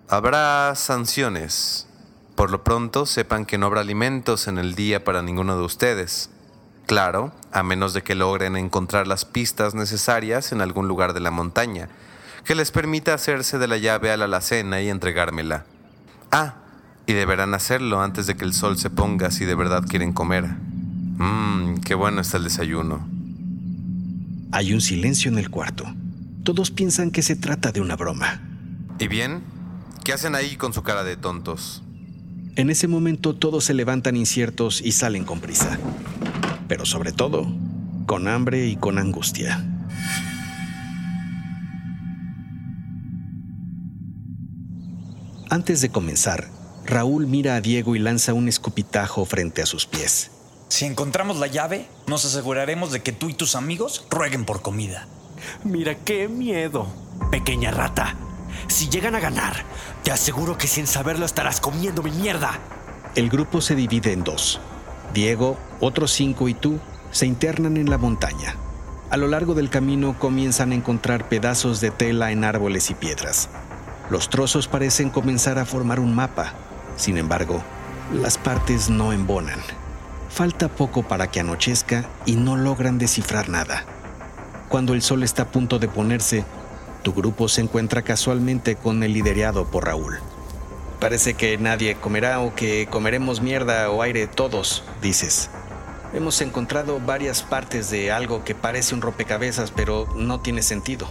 Habrá 0.09 0.73
sanciones. 0.75 1.87
Por 2.35 2.51
lo 2.51 2.63
pronto, 2.63 3.05
sepan 3.05 3.45
que 3.45 3.57
no 3.57 3.67
habrá 3.67 3.81
alimentos 3.81 4.47
en 4.47 4.57
el 4.57 4.75
día 4.75 5.03
para 5.03 5.21
ninguno 5.21 5.57
de 5.57 5.63
ustedes. 5.63 6.29
Claro, 6.87 7.31
a 7.51 7.63
menos 7.63 7.93
de 7.93 8.01
que 8.01 8.15
logren 8.15 8.55
encontrar 8.55 9.07
las 9.07 9.25
pistas 9.25 9.73
necesarias 9.73 10.51
en 10.51 10.61
algún 10.61 10.87
lugar 10.87 11.13
de 11.13 11.21
la 11.21 11.31
montaña 11.31 11.89
que 12.43 12.55
les 12.55 12.71
permita 12.71 13.13
hacerse 13.13 13.57
de 13.57 13.67
la 13.67 13.77
llave 13.77 14.11
a 14.11 14.17
la 14.17 14.25
alacena 14.25 14.81
y 14.81 14.89
entregármela. 14.89 15.65
Ah, 16.31 16.55
y 17.05 17.13
deberán 17.13 17.53
hacerlo 17.53 18.01
antes 18.01 18.27
de 18.27 18.35
que 18.35 18.45
el 18.45 18.53
sol 18.53 18.77
se 18.77 18.89
ponga 18.89 19.31
si 19.31 19.45
de 19.45 19.55
verdad 19.55 19.83
quieren 19.87 20.13
comer. 20.13 20.45
Mmm, 20.45 21.75
qué 21.85 21.95
bueno 21.95 22.21
está 22.21 22.37
el 22.37 22.43
desayuno. 22.43 23.07
Hay 24.51 24.73
un 24.73 24.81
silencio 24.81 25.31
en 25.31 25.37
el 25.37 25.49
cuarto. 25.49 25.85
Todos 26.43 26.71
piensan 26.71 27.11
que 27.11 27.21
se 27.21 27.35
trata 27.35 27.71
de 27.71 27.81
una 27.81 27.95
broma. 27.95 28.41
¿Y 28.99 29.07
bien? 29.07 29.43
¿Qué 30.03 30.11
hacen 30.11 30.35
ahí 30.35 30.57
con 30.57 30.73
su 30.73 30.83
cara 30.83 31.05
de 31.05 31.15
tontos? 31.15 31.81
En 32.57 32.69
ese 32.69 32.89
momento 32.89 33.33
todos 33.33 33.63
se 33.63 33.73
levantan 33.73 34.17
inciertos 34.17 34.81
y 34.81 34.91
salen 34.91 35.23
con 35.23 35.39
prisa. 35.39 35.79
Pero 36.67 36.85
sobre 36.85 37.13
todo, 37.13 37.47
con 38.05 38.27
hambre 38.27 38.67
y 38.67 38.75
con 38.75 38.97
angustia. 38.97 39.63
Antes 45.49 45.79
de 45.79 45.89
comenzar, 45.89 46.49
Raúl 46.85 47.25
mira 47.25 47.55
a 47.55 47.61
Diego 47.61 47.95
y 47.95 47.99
lanza 47.99 48.33
un 48.33 48.49
escupitajo 48.49 49.23
frente 49.23 49.61
a 49.61 49.65
sus 49.65 49.85
pies. 49.85 50.31
Si 50.67 50.83
encontramos 50.83 51.37
la 51.37 51.47
llave, 51.47 51.87
nos 52.07 52.25
aseguraremos 52.25 52.91
de 52.91 53.01
que 53.01 53.13
tú 53.13 53.29
y 53.29 53.33
tus 53.35 53.55
amigos 53.55 54.05
rueguen 54.09 54.43
por 54.43 54.61
comida. 54.61 55.07
Mira 55.63 55.95
qué 55.95 56.27
miedo, 56.27 56.87
pequeña 57.31 57.71
rata. 57.71 58.17
Si 58.67 58.89
llegan 58.89 59.15
a 59.15 59.19
ganar, 59.19 59.63
te 60.03 60.11
aseguro 60.11 60.57
que 60.57 60.67
sin 60.67 60.85
saberlo 60.85 61.25
estarás 61.25 61.61
comiendo 61.61 62.03
mi 62.03 62.11
mierda. 62.11 62.59
El 63.15 63.29
grupo 63.29 63.61
se 63.61 63.75
divide 63.75 64.11
en 64.11 64.23
dos. 64.23 64.59
Diego, 65.13 65.57
otros 65.79 66.11
cinco 66.11 66.49
y 66.49 66.53
tú 66.53 66.79
se 67.11 67.25
internan 67.25 67.77
en 67.77 67.89
la 67.89 67.97
montaña. 67.97 68.55
A 69.09 69.17
lo 69.17 69.27
largo 69.27 69.53
del 69.53 69.69
camino 69.69 70.17
comienzan 70.19 70.71
a 70.71 70.75
encontrar 70.75 71.29
pedazos 71.29 71.79
de 71.79 71.91
tela 71.91 72.31
en 72.31 72.43
árboles 72.43 72.89
y 72.89 72.95
piedras. 72.95 73.49
Los 74.09 74.29
trozos 74.29 74.67
parecen 74.67 75.09
comenzar 75.09 75.57
a 75.59 75.65
formar 75.65 75.99
un 75.99 76.15
mapa. 76.15 76.53
Sin 76.97 77.17
embargo, 77.17 77.63
las 78.11 78.37
partes 78.37 78.89
no 78.89 79.13
embonan. 79.13 79.59
Falta 80.29 80.67
poco 80.67 81.03
para 81.03 81.27
que 81.27 81.39
anochezca 81.39 82.05
y 82.25 82.35
no 82.35 82.57
logran 82.57 82.97
descifrar 82.97 83.49
nada. 83.49 83.85
Cuando 84.67 84.95
el 84.95 85.03
sol 85.03 85.21
está 85.21 85.43
a 85.43 85.51
punto 85.51 85.77
de 85.77 85.87
ponerse, 85.87 86.43
tu 87.03 87.13
grupo 87.13 87.47
se 87.49 87.61
encuentra 87.61 88.01
casualmente 88.01 88.75
con 88.75 89.03
el 89.03 89.13
liderado 89.13 89.65
por 89.65 89.85
Raúl. 89.85 90.19
Parece 90.99 91.33
que 91.33 91.57
nadie 91.57 91.95
comerá 91.95 92.39
o 92.39 92.55
que 92.55 92.87
comeremos 92.89 93.41
mierda 93.41 93.89
o 93.89 94.01
aire 94.01 94.25
todos, 94.25 94.83
dices. 95.01 95.49
Hemos 96.13 96.39
encontrado 96.41 96.99
varias 96.99 97.43
partes 97.43 97.89
de 97.89 98.11
algo 98.11 98.43
que 98.43 98.55
parece 98.55 98.95
un 98.95 99.01
rompecabezas, 99.01 99.71
pero 99.71 100.07
no 100.15 100.39
tiene 100.39 100.61
sentido. 100.61 101.07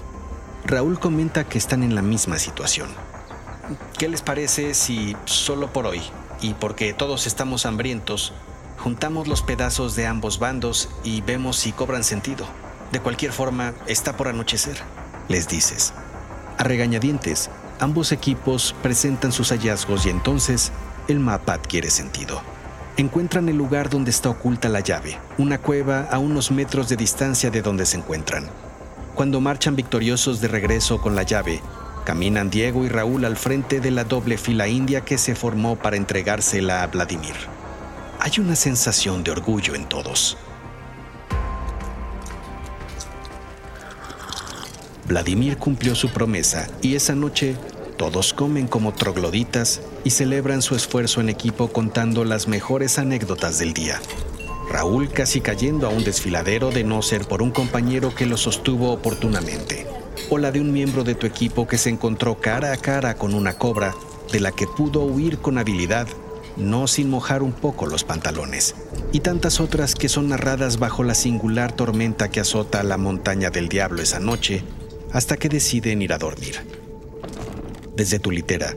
Raúl 0.64 0.98
comenta 0.98 1.44
que 1.44 1.58
están 1.58 1.82
en 1.82 1.94
la 1.94 2.02
misma 2.02 2.38
situación. 2.38 2.88
¿Qué 3.98 4.08
les 4.08 4.22
parece 4.22 4.74
si 4.74 5.14
solo 5.26 5.72
por 5.72 5.86
hoy, 5.86 6.00
y 6.40 6.54
porque 6.54 6.94
todos 6.94 7.26
estamos 7.26 7.66
hambrientos, 7.66 8.32
juntamos 8.78 9.28
los 9.28 9.42
pedazos 9.42 9.94
de 9.94 10.06
ambos 10.06 10.38
bandos 10.38 10.88
y 11.04 11.20
vemos 11.20 11.56
si 11.56 11.72
cobran 11.72 12.04
sentido? 12.04 12.46
De 12.92 13.00
cualquier 13.00 13.32
forma, 13.32 13.74
está 13.86 14.16
por 14.16 14.28
anochecer, 14.28 14.76
les 15.32 15.48
dices. 15.48 15.92
A 16.58 16.62
regañadientes, 16.62 17.50
ambos 17.80 18.12
equipos 18.12 18.76
presentan 18.82 19.32
sus 19.32 19.50
hallazgos 19.50 20.06
y 20.06 20.10
entonces 20.10 20.70
el 21.08 21.18
mapa 21.18 21.54
adquiere 21.54 21.90
sentido. 21.90 22.40
Encuentran 22.96 23.48
el 23.48 23.56
lugar 23.56 23.88
donde 23.88 24.10
está 24.10 24.28
oculta 24.28 24.68
la 24.68 24.80
llave, 24.80 25.18
una 25.38 25.58
cueva 25.58 26.06
a 26.10 26.18
unos 26.18 26.50
metros 26.50 26.88
de 26.88 26.96
distancia 26.96 27.50
de 27.50 27.62
donde 27.62 27.86
se 27.86 27.96
encuentran. 27.96 28.48
Cuando 29.14 29.40
marchan 29.40 29.74
victoriosos 29.74 30.40
de 30.40 30.48
regreso 30.48 31.00
con 31.00 31.16
la 31.16 31.22
llave, 31.22 31.60
caminan 32.04 32.50
Diego 32.50 32.84
y 32.84 32.88
Raúl 32.88 33.24
al 33.24 33.36
frente 33.36 33.80
de 33.80 33.90
la 33.90 34.04
doble 34.04 34.36
fila 34.36 34.68
india 34.68 35.00
que 35.00 35.16
se 35.16 35.34
formó 35.34 35.76
para 35.76 35.96
entregársela 35.96 36.82
a 36.82 36.86
Vladimir. 36.86 37.34
Hay 38.20 38.32
una 38.38 38.54
sensación 38.54 39.24
de 39.24 39.30
orgullo 39.30 39.74
en 39.74 39.86
todos. 39.88 40.36
Vladimir 45.12 45.58
cumplió 45.58 45.94
su 45.94 46.08
promesa 46.08 46.70
y 46.80 46.94
esa 46.94 47.14
noche 47.14 47.54
todos 47.98 48.32
comen 48.32 48.66
como 48.66 48.94
trogloditas 48.94 49.82
y 50.04 50.10
celebran 50.10 50.62
su 50.62 50.74
esfuerzo 50.74 51.20
en 51.20 51.28
equipo 51.28 51.68
contando 51.68 52.24
las 52.24 52.48
mejores 52.48 52.98
anécdotas 52.98 53.58
del 53.58 53.74
día. 53.74 54.00
Raúl 54.70 55.10
casi 55.10 55.42
cayendo 55.42 55.86
a 55.86 55.90
un 55.90 56.02
desfiladero 56.02 56.70
de 56.70 56.84
no 56.84 57.02
ser 57.02 57.26
por 57.26 57.42
un 57.42 57.50
compañero 57.50 58.14
que 58.14 58.24
lo 58.24 58.38
sostuvo 58.38 58.90
oportunamente, 58.90 59.86
o 60.30 60.38
la 60.38 60.50
de 60.50 60.62
un 60.62 60.72
miembro 60.72 61.04
de 61.04 61.14
tu 61.14 61.26
equipo 61.26 61.68
que 61.68 61.76
se 61.76 61.90
encontró 61.90 62.40
cara 62.40 62.72
a 62.72 62.78
cara 62.78 63.16
con 63.16 63.34
una 63.34 63.52
cobra 63.58 63.94
de 64.32 64.40
la 64.40 64.52
que 64.52 64.66
pudo 64.66 65.02
huir 65.02 65.36
con 65.40 65.58
habilidad, 65.58 66.08
no 66.56 66.86
sin 66.86 67.10
mojar 67.10 67.42
un 67.42 67.52
poco 67.52 67.84
los 67.84 68.02
pantalones, 68.02 68.74
y 69.12 69.20
tantas 69.20 69.60
otras 69.60 69.94
que 69.94 70.08
son 70.08 70.30
narradas 70.30 70.78
bajo 70.78 71.04
la 71.04 71.14
singular 71.14 71.70
tormenta 71.70 72.30
que 72.30 72.40
azota 72.40 72.82
la 72.82 72.96
montaña 72.96 73.50
del 73.50 73.68
diablo 73.68 74.00
esa 74.00 74.18
noche, 74.18 74.64
hasta 75.12 75.36
que 75.36 75.48
deciden 75.48 76.02
ir 76.02 76.12
a 76.12 76.18
dormir. 76.18 76.56
Desde 77.94 78.18
tu 78.18 78.30
litera, 78.30 78.74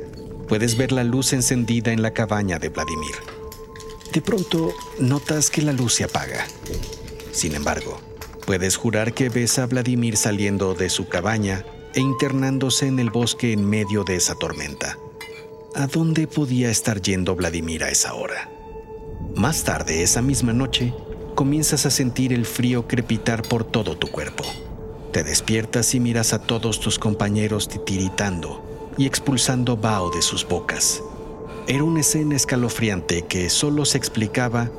puedes 0.47 0.77
ver 0.77 0.91
la 0.91 1.03
luz 1.03 1.33
encendida 1.33 1.91
en 1.91 2.01
la 2.01 2.11
cabaña 2.11 2.59
de 2.59 2.69
Vladimir. 2.69 3.15
De 4.13 4.21
pronto 4.21 4.73
notas 4.99 5.49
que 5.49 5.61
la 5.61 5.73
luz 5.73 5.95
se 5.95 6.03
apaga. 6.03 6.45
Sin 7.31 7.55
embargo, 7.55 7.99
puedes 8.45 8.75
jurar 8.77 9.13
que 9.13 9.29
ves 9.29 9.59
a 9.59 9.65
Vladimir 9.65 10.17
saliendo 10.17 10.73
de 10.73 10.89
su 10.89 11.07
cabaña 11.07 11.65
e 11.93 12.01
internándose 12.01 12.87
en 12.87 12.99
el 12.99 13.09
bosque 13.09 13.53
en 13.53 13.65
medio 13.65 14.03
de 14.03 14.15
esa 14.15 14.35
tormenta. 14.35 14.97
¿A 15.73 15.87
dónde 15.87 16.27
podía 16.27 16.69
estar 16.69 17.01
yendo 17.01 17.35
Vladimir 17.35 17.83
a 17.83 17.89
esa 17.89 18.13
hora? 18.13 18.49
Más 19.35 19.63
tarde 19.63 20.03
esa 20.03 20.21
misma 20.21 20.53
noche, 20.53 20.93
comienzas 21.35 21.85
a 21.85 21.91
sentir 21.91 22.31
el 22.31 22.45
frío 22.45 22.87
crepitar 22.87 23.41
por 23.41 23.65
todo 23.65 23.97
tu 23.97 24.07
cuerpo. 24.07 24.45
Te 25.15 25.23
despiertas 25.23 25.95
y 25.95 26.01
miras 26.01 26.33
a 26.33 26.39
todos 26.39 26.81
tus 26.81 26.99
compañeros 26.99 27.69
titiritando 27.69 28.91
y 28.97 29.05
expulsando 29.05 29.77
vaho 29.77 30.11
de 30.11 30.21
sus 30.21 30.45
bocas. 30.45 31.01
Era 31.69 31.85
una 31.85 32.01
escena 32.01 32.35
escalofriante 32.35 33.21
que 33.21 33.49
solo 33.49 33.85
se 33.85 33.97
explicaba 33.97 34.69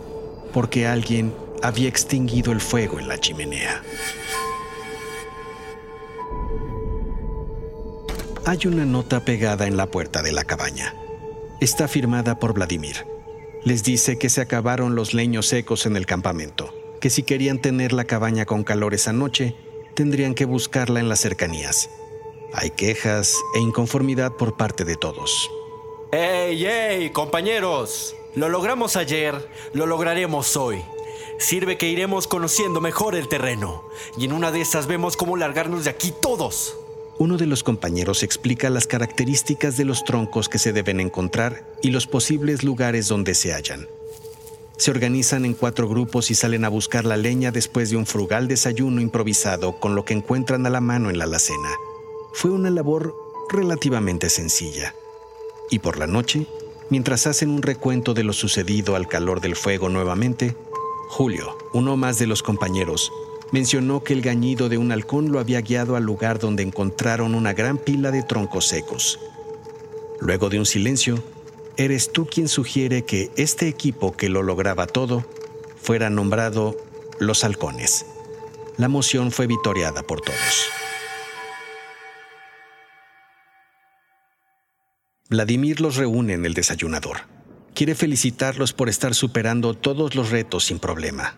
porque 0.52 0.86
alguien 0.86 1.34
había 1.62 1.88
extinguido 1.88 2.52
el 2.52 2.60
fuego 2.60 2.98
en 2.98 3.08
la 3.08 3.16
chimenea. 3.16 3.82
Hay 8.44 8.58
una 8.66 8.84
nota 8.84 9.24
pegada 9.24 9.66
en 9.66 9.78
la 9.78 9.86
puerta 9.86 10.20
de 10.20 10.32
la 10.32 10.44
cabaña. 10.44 10.94
Está 11.62 11.88
firmada 11.88 12.38
por 12.38 12.52
Vladimir. 12.52 13.06
Les 13.64 13.84
dice 13.84 14.18
que 14.18 14.28
se 14.28 14.42
acabaron 14.42 14.96
los 14.96 15.14
leños 15.14 15.46
secos 15.46 15.86
en 15.86 15.96
el 15.96 16.04
campamento, 16.04 16.74
que 17.00 17.08
si 17.08 17.22
querían 17.22 17.58
tener 17.58 17.94
la 17.94 18.04
cabaña 18.04 18.44
con 18.44 18.64
calor 18.64 18.92
esa 18.92 19.14
noche, 19.14 19.56
tendrían 19.96 20.34
que 20.34 20.44
buscarla 20.44 21.00
en 21.00 21.08
las 21.08 21.18
cercanías. 21.18 21.90
Hay 22.52 22.70
quejas 22.70 23.36
e 23.56 23.58
inconformidad 23.58 24.32
por 24.36 24.56
parte 24.56 24.84
de 24.84 24.94
todos. 24.94 25.50
¡Ey, 26.12 26.64
ey, 26.64 27.10
compañeros! 27.10 28.14
Lo 28.36 28.48
logramos 28.48 28.96
ayer, 28.96 29.34
lo 29.72 29.86
lograremos 29.86 30.56
hoy. 30.56 30.82
Sirve 31.38 31.76
que 31.76 31.88
iremos 31.88 32.28
conociendo 32.28 32.80
mejor 32.80 33.16
el 33.16 33.28
terreno 33.28 33.82
y 34.16 34.26
en 34.26 34.32
una 34.32 34.52
de 34.52 34.60
esas 34.60 34.86
vemos 34.86 35.16
cómo 35.16 35.36
largarnos 35.36 35.84
de 35.84 35.90
aquí 35.90 36.12
todos. 36.22 36.76
Uno 37.18 37.38
de 37.38 37.46
los 37.46 37.62
compañeros 37.62 38.22
explica 38.22 38.68
las 38.68 38.86
características 38.86 39.76
de 39.78 39.86
los 39.86 40.04
troncos 40.04 40.50
que 40.50 40.58
se 40.58 40.72
deben 40.72 41.00
encontrar 41.00 41.64
y 41.82 41.90
los 41.90 42.06
posibles 42.06 42.62
lugares 42.62 43.08
donde 43.08 43.34
se 43.34 43.54
hallan. 43.54 43.88
Se 44.76 44.90
organizan 44.90 45.44
en 45.44 45.54
cuatro 45.54 45.88
grupos 45.88 46.30
y 46.30 46.34
salen 46.34 46.64
a 46.64 46.68
buscar 46.68 47.04
la 47.04 47.16
leña 47.16 47.50
después 47.50 47.90
de 47.90 47.96
un 47.96 48.04
frugal 48.04 48.46
desayuno 48.46 49.00
improvisado 49.00 49.80
con 49.80 49.94
lo 49.94 50.04
que 50.04 50.14
encuentran 50.14 50.66
a 50.66 50.70
la 50.70 50.80
mano 50.80 51.08
en 51.08 51.18
la 51.18 51.24
alacena. 51.24 51.70
Fue 52.32 52.50
una 52.50 52.70
labor 52.70 53.16
relativamente 53.48 54.28
sencilla. 54.28 54.94
Y 55.70 55.78
por 55.78 55.98
la 55.98 56.06
noche, 56.06 56.46
mientras 56.90 57.26
hacen 57.26 57.50
un 57.50 57.62
recuento 57.62 58.12
de 58.12 58.24
lo 58.24 58.34
sucedido 58.34 58.96
al 58.96 59.08
calor 59.08 59.40
del 59.40 59.56
fuego 59.56 59.88
nuevamente, 59.88 60.54
Julio, 61.08 61.56
uno 61.72 61.96
más 61.96 62.18
de 62.18 62.26
los 62.26 62.42
compañeros, 62.42 63.10
mencionó 63.52 64.02
que 64.02 64.12
el 64.12 64.22
gañido 64.22 64.68
de 64.68 64.76
un 64.76 64.92
halcón 64.92 65.32
lo 65.32 65.38
había 65.38 65.60
guiado 65.62 65.96
al 65.96 66.02
lugar 66.02 66.38
donde 66.38 66.62
encontraron 66.62 67.34
una 67.34 67.54
gran 67.54 67.78
pila 67.78 68.10
de 68.10 68.22
troncos 68.22 68.66
secos. 68.66 69.18
Luego 70.20 70.48
de 70.50 70.58
un 70.58 70.66
silencio, 70.66 71.22
eres 71.76 72.12
tú 72.12 72.26
quien 72.26 72.48
sugiere 72.48 73.04
que 73.04 73.30
este 73.36 73.68
equipo 73.68 74.16
que 74.16 74.28
lo 74.28 74.42
lograba 74.42 74.86
todo 74.86 75.24
fuera 75.80 76.10
nombrado 76.10 76.76
los 77.18 77.44
halcones. 77.44 78.06
La 78.76 78.88
moción 78.88 79.30
fue 79.30 79.46
vitoreada 79.46 80.02
por 80.02 80.20
todos. 80.20 80.66
Vladimir 85.28 85.80
los 85.80 85.96
reúne 85.96 86.34
en 86.34 86.46
el 86.46 86.54
desayunador. 86.54 87.18
Quiere 87.74 87.94
felicitarlos 87.94 88.72
por 88.72 88.88
estar 88.88 89.14
superando 89.14 89.74
todos 89.74 90.14
los 90.14 90.30
retos 90.30 90.64
sin 90.64 90.78
problema 90.78 91.36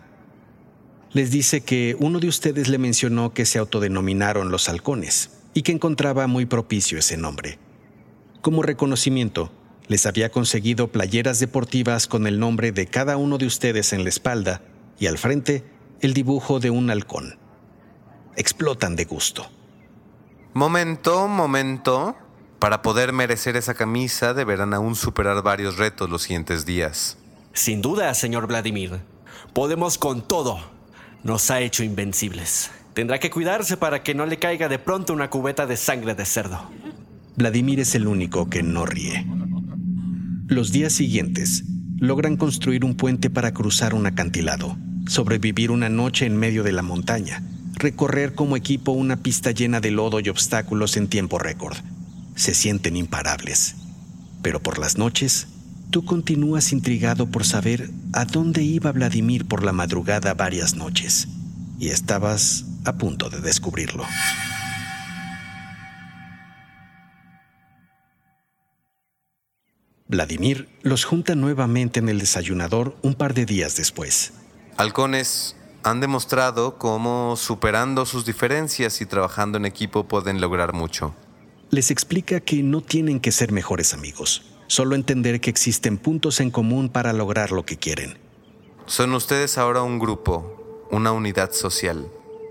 les 1.11 1.31
dice 1.31 1.61
que 1.61 1.95
uno 1.99 2.19
de 2.19 2.27
ustedes 2.27 2.67
le 2.67 2.77
mencionó 2.77 3.33
que 3.33 3.45
se 3.45 3.57
autodenominaron 3.57 4.51
los 4.51 4.69
halcones 4.69 5.31
y 5.53 5.63
que 5.63 5.71
encontraba 5.71 6.27
muy 6.27 6.45
propicio 6.45 6.99
ese 6.99 7.17
nombre. 7.17 7.57
Como 8.41 8.61
reconocimiento, 8.61 9.51
les 9.89 10.05
había 10.05 10.29
conseguido 10.29 10.87
playeras 10.87 11.39
deportivas 11.41 12.07
con 12.07 12.27
el 12.27 12.39
nombre 12.39 12.71
de 12.71 12.87
cada 12.87 13.17
uno 13.17 13.37
de 13.37 13.47
ustedes 13.47 13.91
en 13.91 14.03
la 14.03 14.09
espalda 14.09 14.61
y 14.97 15.07
al 15.07 15.17
frente 15.17 15.65
el 15.99 16.13
dibujo 16.13 16.61
de 16.61 16.69
un 16.69 16.89
halcón. 16.89 17.37
Explotan 18.37 18.95
de 18.95 19.03
gusto. 19.03 19.45
Momento, 20.53 21.27
momento. 21.27 22.15
Para 22.59 22.81
poder 22.81 23.13
merecer 23.13 23.57
esa 23.57 23.73
camisa 23.73 24.33
deberán 24.33 24.73
aún 24.73 24.95
superar 24.95 25.41
varios 25.43 25.77
retos 25.77 26.09
los 26.09 26.21
siguientes 26.21 26.65
días. 26.65 27.17
Sin 27.53 27.81
duda, 27.81 28.13
señor 28.13 28.47
Vladimir. 28.47 29.01
Podemos 29.53 29.97
con 29.97 30.21
todo 30.25 30.59
nos 31.23 31.51
ha 31.51 31.61
hecho 31.61 31.83
invencibles. 31.83 32.71
Tendrá 32.93 33.19
que 33.19 33.29
cuidarse 33.29 33.77
para 33.77 34.03
que 34.03 34.13
no 34.13 34.25
le 34.25 34.37
caiga 34.37 34.67
de 34.67 34.79
pronto 34.79 35.13
una 35.13 35.29
cubeta 35.29 35.65
de 35.65 35.77
sangre 35.77 36.15
de 36.15 36.25
cerdo. 36.25 36.69
Vladimir 37.35 37.79
es 37.79 37.95
el 37.95 38.07
único 38.07 38.49
que 38.49 38.63
no 38.63 38.85
ríe. 38.85 39.25
Los 40.49 40.73
días 40.73 40.91
siguientes, 40.91 41.63
logran 41.99 42.35
construir 42.35 42.83
un 42.83 42.95
puente 42.95 43.29
para 43.29 43.53
cruzar 43.53 43.93
un 43.93 44.05
acantilado, 44.05 44.77
sobrevivir 45.07 45.71
una 45.71 45.87
noche 45.87 46.25
en 46.25 46.35
medio 46.35 46.63
de 46.63 46.73
la 46.73 46.81
montaña, 46.81 47.41
recorrer 47.75 48.35
como 48.35 48.57
equipo 48.57 48.91
una 48.91 49.17
pista 49.17 49.51
llena 49.51 49.79
de 49.79 49.91
lodo 49.91 50.19
y 50.19 50.27
obstáculos 50.27 50.97
en 50.97 51.07
tiempo 51.07 51.39
récord. 51.39 51.77
Se 52.35 52.53
sienten 52.53 52.97
imparables. 52.97 53.75
Pero 54.41 54.61
por 54.61 54.79
las 54.79 54.97
noches, 54.97 55.47
Tú 55.89 56.05
continúas 56.05 56.71
intrigado 56.71 57.31
por 57.31 57.43
saber 57.45 57.89
a 58.13 58.25
dónde 58.25 58.61
iba 58.61 58.91
Vladimir 58.91 59.45
por 59.45 59.63
la 59.63 59.73
madrugada 59.73 60.35
varias 60.35 60.75
noches, 60.75 61.27
y 61.79 61.87
estabas 61.87 62.65
a 62.85 62.95
punto 62.99 63.31
de 63.31 63.41
descubrirlo. 63.41 64.03
Vladimir 70.09 70.67
los 70.81 71.05
junta 71.05 71.35
nuevamente 71.35 71.99
en 71.99 72.09
el 72.09 72.17
desayunador 72.17 72.95
un 73.03 73.13
par 73.13 73.35
de 73.35 73.45
días 73.45 73.75
después. 73.75 74.33
Halcones 74.75 75.55
han 75.83 75.99
demostrado 75.99 76.79
cómo 76.79 77.35
superando 77.37 78.07
sus 78.07 78.25
diferencias 78.25 79.01
y 79.01 79.05
trabajando 79.05 79.59
en 79.59 79.65
equipo 79.65 80.07
pueden 80.07 80.41
lograr 80.41 80.73
mucho. 80.73 81.13
Les 81.69 81.91
explica 81.91 82.39
que 82.39 82.63
no 82.63 82.81
tienen 82.81 83.19
que 83.19 83.31
ser 83.31 83.51
mejores 83.51 83.93
amigos, 83.93 84.41
solo 84.65 84.95
entender 84.95 85.41
que 85.41 85.51
existen 85.51 85.99
puntos 85.99 86.39
en 86.39 86.49
común 86.49 86.89
para 86.89 87.13
lograr 87.13 87.51
lo 87.51 87.63
que 87.63 87.77
quieren. 87.77 88.17
Son 88.87 89.13
ustedes 89.13 89.59
ahora 89.59 89.83
un 89.83 89.99
grupo, 89.99 90.87
una 90.89 91.11
unidad 91.11 91.51
social. 91.51 92.07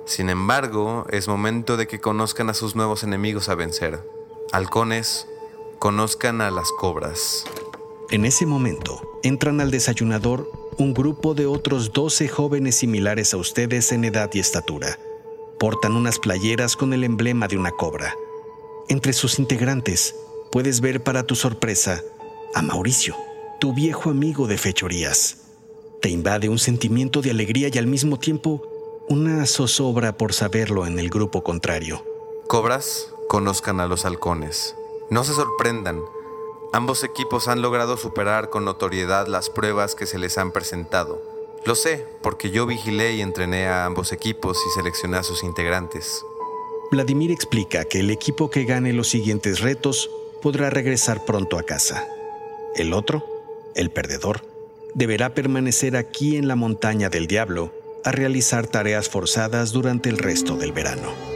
Sin 0.06 0.30
embargo, 0.30 1.08
es 1.10 1.26
momento 1.26 1.76
de 1.76 1.88
que 1.88 1.98
conozcan 1.98 2.50
a 2.50 2.54
sus 2.54 2.76
nuevos 2.76 3.02
enemigos 3.02 3.48
a 3.48 3.56
vencer. 3.56 4.00
Halcones, 4.52 5.26
conozcan 5.78 6.40
a 6.40 6.50
las 6.50 6.70
cobras. 6.72 7.44
En 8.10 8.24
ese 8.24 8.46
momento, 8.46 9.20
entran 9.22 9.60
al 9.60 9.70
desayunador 9.70 10.50
un 10.78 10.94
grupo 10.94 11.34
de 11.34 11.46
otros 11.46 11.92
12 11.92 12.28
jóvenes 12.28 12.76
similares 12.76 13.34
a 13.34 13.36
ustedes 13.36 13.92
en 13.92 14.04
edad 14.04 14.30
y 14.32 14.40
estatura. 14.40 14.98
Portan 15.58 15.94
unas 15.94 16.18
playeras 16.18 16.76
con 16.76 16.92
el 16.92 17.04
emblema 17.04 17.48
de 17.48 17.58
una 17.58 17.70
cobra. 17.70 18.14
Entre 18.88 19.12
sus 19.12 19.38
integrantes 19.38 20.14
puedes 20.50 20.80
ver 20.80 21.02
para 21.02 21.24
tu 21.24 21.34
sorpresa 21.34 22.02
a 22.54 22.62
Mauricio, 22.62 23.16
tu 23.60 23.74
viejo 23.74 24.10
amigo 24.10 24.46
de 24.46 24.56
fechorías. 24.56 25.38
Te 26.00 26.08
invade 26.08 26.48
un 26.48 26.58
sentimiento 26.58 27.22
de 27.22 27.30
alegría 27.30 27.68
y 27.72 27.78
al 27.78 27.86
mismo 27.86 28.18
tiempo 28.18 28.62
una 29.08 29.44
zozobra 29.46 30.16
por 30.16 30.32
saberlo 30.32 30.86
en 30.86 30.98
el 30.98 31.10
grupo 31.10 31.42
contrario. 31.42 32.04
Cobras, 32.46 33.12
conozcan 33.28 33.80
a 33.80 33.86
los 33.86 34.04
halcones. 34.04 34.77
No 35.10 35.24
se 35.24 35.32
sorprendan. 35.32 36.02
Ambos 36.72 37.02
equipos 37.02 37.48
han 37.48 37.62
logrado 37.62 37.96
superar 37.96 38.50
con 38.50 38.64
notoriedad 38.64 39.26
las 39.26 39.48
pruebas 39.48 39.94
que 39.94 40.04
se 40.06 40.18
les 40.18 40.36
han 40.36 40.52
presentado. 40.52 41.22
Lo 41.64 41.74
sé, 41.74 42.06
porque 42.22 42.50
yo 42.50 42.66
vigilé 42.66 43.14
y 43.14 43.22
entrené 43.22 43.68
a 43.68 43.86
ambos 43.86 44.12
equipos 44.12 44.58
y 44.66 44.70
seleccioné 44.74 45.16
a 45.16 45.22
sus 45.22 45.42
integrantes. 45.44 46.24
Vladimir 46.90 47.30
explica 47.30 47.84
que 47.84 48.00
el 48.00 48.10
equipo 48.10 48.50
que 48.50 48.64
gane 48.64 48.92
los 48.92 49.08
siguientes 49.08 49.60
retos 49.60 50.10
podrá 50.42 50.70
regresar 50.70 51.24
pronto 51.24 51.58
a 51.58 51.62
casa. 51.62 52.06
El 52.76 52.92
otro, 52.92 53.24
el 53.74 53.90
perdedor, 53.90 54.42
deberá 54.94 55.34
permanecer 55.34 55.96
aquí 55.96 56.36
en 56.36 56.48
la 56.48 56.56
montaña 56.56 57.08
del 57.08 57.26
diablo 57.26 57.72
a 58.04 58.12
realizar 58.12 58.66
tareas 58.66 59.08
forzadas 59.08 59.72
durante 59.72 60.08
el 60.08 60.18
resto 60.18 60.56
del 60.56 60.72
verano. 60.72 61.27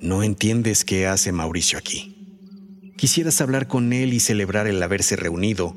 No 0.00 0.22
entiendes 0.22 0.86
qué 0.86 1.06
hace 1.06 1.30
Mauricio 1.30 1.78
aquí. 1.78 2.16
Quisieras 2.96 3.42
hablar 3.42 3.68
con 3.68 3.92
él 3.92 4.14
y 4.14 4.20
celebrar 4.20 4.66
el 4.66 4.82
haberse 4.82 5.14
reunido, 5.14 5.76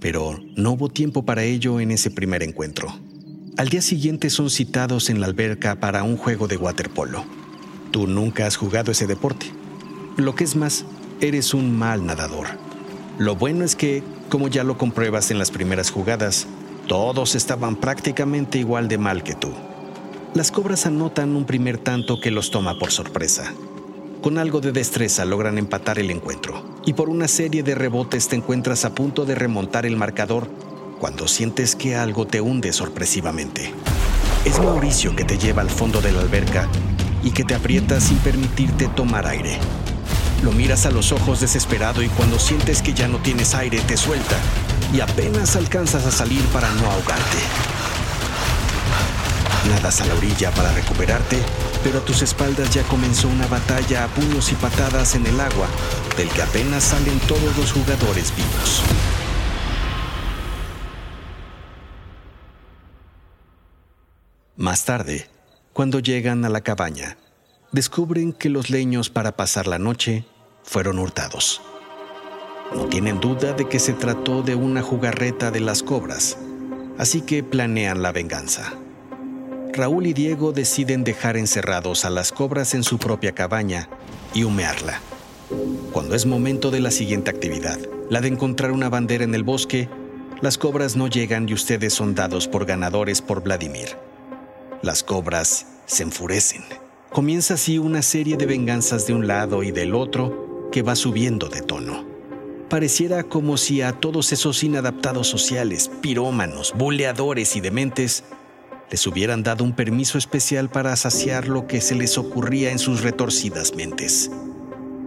pero 0.00 0.40
no 0.56 0.72
hubo 0.72 0.88
tiempo 0.88 1.26
para 1.26 1.44
ello 1.44 1.78
en 1.78 1.90
ese 1.90 2.10
primer 2.10 2.42
encuentro. 2.42 2.98
Al 3.58 3.68
día 3.68 3.82
siguiente 3.82 4.30
son 4.30 4.48
citados 4.48 5.10
en 5.10 5.20
la 5.20 5.26
alberca 5.26 5.78
para 5.78 6.04
un 6.04 6.16
juego 6.16 6.48
de 6.48 6.56
waterpolo. 6.56 7.26
Tú 7.90 8.06
nunca 8.06 8.46
has 8.46 8.56
jugado 8.56 8.92
ese 8.92 9.06
deporte. 9.06 9.52
Lo 10.16 10.34
que 10.34 10.44
es 10.44 10.56
más, 10.56 10.86
eres 11.20 11.52
un 11.52 11.76
mal 11.76 12.06
nadador. 12.06 12.46
Lo 13.18 13.36
bueno 13.36 13.62
es 13.62 13.76
que, 13.76 14.02
como 14.30 14.48
ya 14.48 14.64
lo 14.64 14.78
compruebas 14.78 15.30
en 15.30 15.38
las 15.38 15.50
primeras 15.50 15.90
jugadas, 15.90 16.46
todos 16.88 17.34
estaban 17.34 17.76
prácticamente 17.76 18.58
igual 18.58 18.88
de 18.88 18.96
mal 18.96 19.22
que 19.22 19.34
tú. 19.34 19.52
Las 20.32 20.52
cobras 20.52 20.86
anotan 20.86 21.34
un 21.34 21.44
primer 21.44 21.76
tanto 21.78 22.20
que 22.20 22.30
los 22.30 22.52
toma 22.52 22.78
por 22.78 22.92
sorpresa. 22.92 23.52
Con 24.22 24.38
algo 24.38 24.60
de 24.60 24.70
destreza 24.70 25.24
logran 25.24 25.58
empatar 25.58 25.98
el 25.98 26.10
encuentro. 26.10 26.64
y 26.86 26.94
por 26.94 27.10
una 27.10 27.28
serie 27.28 27.62
de 27.62 27.74
rebotes 27.74 28.28
te 28.28 28.36
encuentras 28.36 28.84
a 28.84 28.94
punto 28.94 29.26
de 29.26 29.34
remontar 29.34 29.84
el 29.84 29.96
marcador 29.96 30.48
cuando 30.98 31.28
sientes 31.28 31.76
que 31.76 31.94
algo 31.94 32.26
te 32.26 32.40
hunde 32.40 32.72
sorpresivamente. 32.72 33.74
Es 34.44 34.58
Mauricio 34.58 35.14
que 35.14 35.24
te 35.24 35.36
lleva 35.36 35.62
al 35.62 35.68
fondo 35.68 36.00
de 36.00 36.12
la 36.12 36.20
alberca 36.20 36.68
y 37.22 37.32
que 37.32 37.44
te 37.44 37.54
aprieta 37.54 38.00
sin 38.00 38.16
permitirte 38.18 38.88
tomar 38.88 39.26
aire. 39.26 39.58
Lo 40.42 40.52
miras 40.52 40.86
a 40.86 40.90
los 40.90 41.12
ojos 41.12 41.40
desesperado 41.40 42.02
y 42.02 42.08
cuando 42.08 42.38
sientes 42.38 42.80
que 42.80 42.94
ya 42.94 43.08
no 43.08 43.18
tienes 43.18 43.54
aire 43.54 43.80
te 43.80 43.96
suelta 43.96 44.36
y 44.94 45.00
apenas 45.00 45.56
alcanzas 45.56 46.06
a 46.06 46.10
salir 46.10 46.42
para 46.46 46.70
no 46.74 46.90
ahogarte. 46.90 47.38
Nadas 49.68 50.00
a 50.00 50.06
la 50.06 50.14
orilla 50.14 50.50
para 50.52 50.72
recuperarte, 50.72 51.38
pero 51.84 51.98
a 51.98 52.04
tus 52.04 52.22
espaldas 52.22 52.72
ya 52.72 52.82
comenzó 52.84 53.28
una 53.28 53.46
batalla 53.46 54.04
a 54.04 54.08
puños 54.08 54.50
y 54.52 54.54
patadas 54.54 55.14
en 55.14 55.26
el 55.26 55.38
agua, 55.38 55.68
del 56.16 56.28
que 56.30 56.42
apenas 56.42 56.84
salen 56.84 57.18
todos 57.20 57.56
los 57.56 57.72
jugadores 57.72 58.34
vivos. 58.34 58.82
Más 64.56 64.84
tarde, 64.84 65.28
cuando 65.72 66.00
llegan 66.00 66.44
a 66.44 66.48
la 66.48 66.62
cabaña, 66.62 67.16
descubren 67.72 68.32
que 68.32 68.48
los 68.48 68.70
leños 68.70 69.10
para 69.10 69.36
pasar 69.36 69.66
la 69.66 69.78
noche 69.78 70.24
fueron 70.64 70.98
hurtados. 70.98 71.62
No 72.74 72.84
tienen 72.86 73.20
duda 73.20 73.52
de 73.52 73.68
que 73.68 73.78
se 73.78 73.92
trató 73.92 74.42
de 74.42 74.54
una 74.54 74.82
jugarreta 74.82 75.50
de 75.50 75.60
las 75.60 75.82
cobras, 75.82 76.38
así 76.98 77.22
que 77.22 77.42
planean 77.42 78.02
la 78.02 78.12
venganza. 78.12 78.74
Raúl 79.72 80.06
y 80.06 80.12
Diego 80.12 80.52
deciden 80.52 81.04
dejar 81.04 81.36
encerrados 81.36 82.04
a 82.04 82.10
las 82.10 82.32
cobras 82.32 82.74
en 82.74 82.82
su 82.82 82.98
propia 82.98 83.32
cabaña 83.32 83.88
y 84.34 84.44
humearla. 84.44 85.00
Cuando 85.92 86.14
es 86.14 86.26
momento 86.26 86.70
de 86.70 86.80
la 86.80 86.90
siguiente 86.90 87.30
actividad, 87.30 87.78
la 88.08 88.20
de 88.20 88.28
encontrar 88.28 88.72
una 88.72 88.88
bandera 88.88 89.24
en 89.24 89.34
el 89.34 89.42
bosque, 89.42 89.88
las 90.40 90.58
cobras 90.58 90.96
no 90.96 91.08
llegan 91.08 91.48
y 91.48 91.54
ustedes 91.54 91.94
son 91.94 92.14
dados 92.14 92.48
por 92.48 92.64
ganadores 92.66 93.20
por 93.20 93.42
Vladimir. 93.42 93.96
Las 94.82 95.02
cobras 95.02 95.66
se 95.86 96.02
enfurecen. 96.02 96.62
Comienza 97.10 97.54
así 97.54 97.78
una 97.78 98.02
serie 98.02 98.36
de 98.36 98.46
venganzas 98.46 99.06
de 99.06 99.14
un 99.14 99.26
lado 99.26 99.62
y 99.62 99.72
del 99.72 99.94
otro 99.94 100.68
que 100.70 100.82
va 100.82 100.94
subiendo 100.96 101.48
de 101.48 101.62
tono. 101.62 102.04
Pareciera 102.68 103.24
como 103.24 103.56
si 103.56 103.82
a 103.82 103.92
todos 103.92 104.32
esos 104.32 104.62
inadaptados 104.62 105.26
sociales, 105.26 105.90
pirómanos, 106.00 106.72
buleadores 106.76 107.56
y 107.56 107.60
dementes 107.60 108.22
les 108.90 109.06
hubieran 109.06 109.42
dado 109.42 109.64
un 109.64 109.72
permiso 109.72 110.18
especial 110.18 110.68
para 110.68 110.96
saciar 110.96 111.48
lo 111.48 111.66
que 111.66 111.80
se 111.80 111.94
les 111.94 112.18
ocurría 112.18 112.72
en 112.72 112.78
sus 112.78 113.02
retorcidas 113.02 113.74
mentes. 113.74 114.30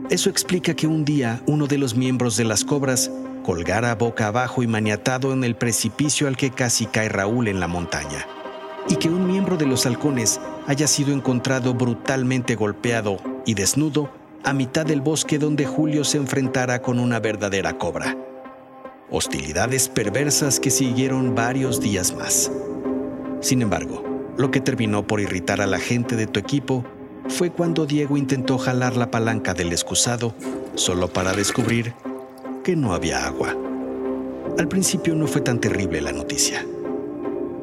Eso 0.10 0.30
explica 0.30 0.74
que 0.74 0.88
un 0.88 1.06
día 1.06 1.42
uno 1.48 1.68
de 1.68 1.78
los 1.78 1.96
miembros 1.96 2.38
de 2.38 2.46
las 2.46 2.64
cobras 2.64 3.12
colgara 3.44 3.96
boca 3.96 4.28
abajo 4.28 4.64
y 4.64 4.68
maniatado 4.68 5.34
en 5.34 5.44
el 5.44 5.56
precipicio 5.56 6.28
al 6.28 6.38
que 6.38 6.52
casi 6.52 6.86
cae 6.86 7.10
Raúl 7.10 7.48
en 7.48 7.60
la 7.60 7.68
montaña, 7.68 8.26
y 8.88 8.96
que 8.96 9.10
un 9.10 9.28
miembro 9.28 9.58
de 9.58 9.66
los 9.66 9.86
halcones 9.86 10.40
haya 10.66 10.88
sido 10.88 11.14
encontrado 11.14 11.74
brutalmente 11.74 12.56
golpeado 12.56 13.18
y 13.46 13.54
desnudo 13.54 14.10
a 14.44 14.54
mitad 14.54 14.86
del 14.86 15.02
bosque 15.02 15.40
donde 15.40 15.66
Julio 15.66 16.04
se 16.04 16.18
enfrentara 16.18 16.82
con 16.82 17.00
una 17.00 17.20
verdadera 17.20 17.78
cobra. 17.78 18.18
Hostilidades 19.10 19.90
perversas 19.90 20.60
que 20.60 20.70
siguieron 20.70 21.36
varios 21.36 21.80
días 21.80 22.14
más. 22.16 22.52
Sin 23.44 23.62
embargo, 23.62 24.02
lo 24.38 24.52
que 24.52 24.62
terminó 24.62 25.06
por 25.06 25.20
irritar 25.20 25.60
a 25.60 25.68
la 25.68 25.78
gente 25.78 26.16
de 26.16 26.28
tu 26.28 26.40
equipo 26.40 26.86
fue 27.28 27.50
cuando 27.50 27.86
Diego 27.86 28.16
intentó 28.16 28.58
jalar 28.58 28.96
la 28.96 29.12
palanca 29.12 29.54
del 29.54 29.74
excusado 29.74 30.34
solo 30.76 31.10
para 31.10 31.34
descubrir 31.34 31.94
que 32.64 32.78
no 32.78 32.94
había 32.94 33.28
agua. 33.28 33.54
Al 34.58 34.70
principio 34.70 35.14
no 35.14 35.28
fue 35.28 35.42
tan 35.42 35.60
terrible 35.60 36.00
la 36.00 36.14
noticia. 36.14 36.66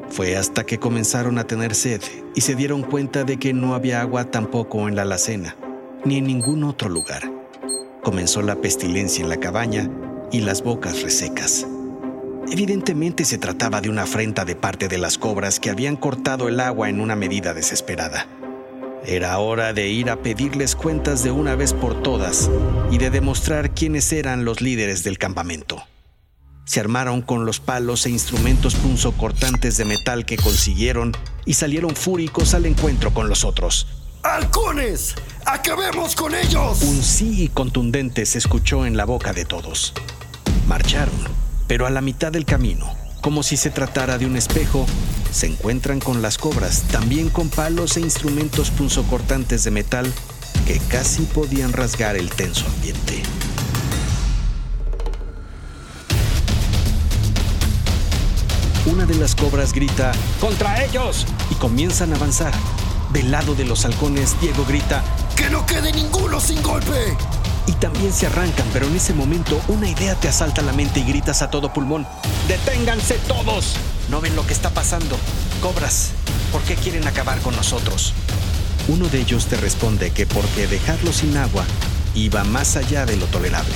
Fue 0.09 0.37
hasta 0.37 0.67
que 0.67 0.77
comenzaron 0.77 1.39
a 1.39 1.45
tener 1.45 1.73
sed 1.73 2.01
y 2.35 2.41
se 2.41 2.53
dieron 2.53 2.83
cuenta 2.83 3.23
de 3.23 3.37
que 3.37 3.51
no 3.51 3.73
había 3.73 4.01
agua 4.01 4.25
tampoco 4.25 4.87
en 4.87 4.95
la 4.95 5.01
alacena, 5.01 5.55
ni 6.05 6.19
en 6.19 6.27
ningún 6.27 6.63
otro 6.63 6.89
lugar. 6.89 7.23
Comenzó 8.03 8.43
la 8.43 8.57
pestilencia 8.57 9.23
en 9.23 9.29
la 9.29 9.37
cabaña 9.37 9.89
y 10.31 10.41
las 10.41 10.61
bocas 10.61 11.01
resecas. 11.01 11.65
Evidentemente 12.49 13.23
se 13.23 13.37
trataba 13.37 13.81
de 13.81 13.89
una 13.89 14.03
afrenta 14.03 14.45
de 14.45 14.55
parte 14.55 14.87
de 14.87 14.97
las 14.97 15.17
cobras 15.17 15.59
que 15.59 15.69
habían 15.69 15.95
cortado 15.95 16.49
el 16.49 16.59
agua 16.59 16.89
en 16.89 16.99
una 16.99 17.15
medida 17.15 17.53
desesperada. 17.53 18.27
Era 19.05 19.37
hora 19.39 19.73
de 19.73 19.89
ir 19.89 20.09
a 20.09 20.21
pedirles 20.21 20.75
cuentas 20.75 21.23
de 21.23 21.31
una 21.31 21.55
vez 21.55 21.73
por 21.73 22.01
todas 22.01 22.49
y 22.91 22.97
de 22.97 23.09
demostrar 23.09 23.73
quiénes 23.73 24.11
eran 24.11 24.43
los 24.45 24.61
líderes 24.61 25.03
del 25.03 25.17
campamento. 25.17 25.83
Se 26.65 26.79
armaron 26.79 27.21
con 27.21 27.45
los 27.45 27.59
palos 27.59 28.05
e 28.05 28.09
instrumentos 28.09 28.75
punzocortantes 28.75 29.77
de 29.77 29.85
metal 29.85 30.25
que 30.25 30.37
consiguieron 30.37 31.13
y 31.45 31.53
salieron 31.55 31.95
fúricos 31.95 32.53
al 32.53 32.65
encuentro 32.65 33.13
con 33.13 33.27
los 33.27 33.43
otros. 33.43 33.87
¡Halcones! 34.23 35.15
¡Acabemos 35.45 36.15
con 36.15 36.35
ellos! 36.35 36.81
Un 36.83 37.01
sí 37.01 37.49
contundente 37.53 38.25
se 38.25 38.37
escuchó 38.37 38.85
en 38.85 38.97
la 38.97 39.05
boca 39.05 39.33
de 39.33 39.45
todos. 39.45 39.93
Marcharon 40.67 41.41
pero 41.71 41.87
a 41.87 41.89
la 41.89 42.01
mitad 42.01 42.33
del 42.33 42.43
camino, 42.43 42.93
como 43.21 43.43
si 43.43 43.55
se 43.55 43.69
tratara 43.69 44.17
de 44.17 44.25
un 44.25 44.35
espejo, 44.35 44.85
se 45.31 45.47
encuentran 45.47 46.01
con 46.01 46.21
las 46.21 46.37
cobras, 46.37 46.81
también 46.91 47.29
con 47.29 47.47
palos 47.47 47.95
e 47.95 48.01
instrumentos 48.01 48.71
punzocortantes 48.71 49.63
de 49.63 49.71
metal 49.71 50.13
que 50.67 50.81
casi 50.89 51.21
podían 51.21 51.71
rasgar 51.71 52.17
el 52.17 52.29
tenso 52.29 52.65
ambiente. 52.65 53.23
Una 58.85 59.05
de 59.05 59.15
las 59.15 59.33
cobras 59.33 59.71
grita, 59.71 60.11
¡Contra 60.41 60.83
ellos! 60.83 61.25
y 61.51 61.55
comienzan 61.55 62.11
a 62.11 62.17
avanzar. 62.17 62.53
Del 63.13 63.31
lado 63.31 63.55
de 63.55 63.63
los 63.63 63.85
halcones, 63.85 64.35
Diego 64.41 64.65
grita, 64.65 65.05
¡Que 65.37 65.49
no 65.49 65.65
quede 65.65 65.93
ninguno 65.93 66.41
sin 66.41 66.61
golpe! 66.61 67.15
Y 67.67 67.73
también 67.73 68.11
se 68.11 68.27
arrancan, 68.27 68.67
pero 68.73 68.87
en 68.87 68.95
ese 68.95 69.13
momento 69.13 69.61
una 69.67 69.89
idea 69.89 70.15
te 70.15 70.27
asalta 70.27 70.61
la 70.61 70.73
mente 70.73 70.99
y 70.99 71.03
gritas 71.03 71.41
a 71.41 71.49
todo 71.49 71.73
pulmón, 71.73 72.07
¡Deténganse 72.47 73.15
todos! 73.27 73.75
¿No 74.09 74.21
ven 74.21 74.35
lo 74.35 74.45
que 74.45 74.53
está 74.53 74.71
pasando? 74.71 75.17
Cobras, 75.61 76.11
¿por 76.51 76.61
qué 76.63 76.75
quieren 76.75 77.07
acabar 77.07 77.39
con 77.39 77.55
nosotros? 77.55 78.13
Uno 78.87 79.07
de 79.07 79.19
ellos 79.21 79.45
te 79.45 79.57
responde 79.57 80.11
que 80.11 80.25
porque 80.25 80.67
dejarlo 80.67 81.13
sin 81.13 81.37
agua 81.37 81.65
iba 82.15 82.43
más 82.43 82.75
allá 82.75 83.05
de 83.05 83.15
lo 83.15 83.25
tolerable. 83.27 83.75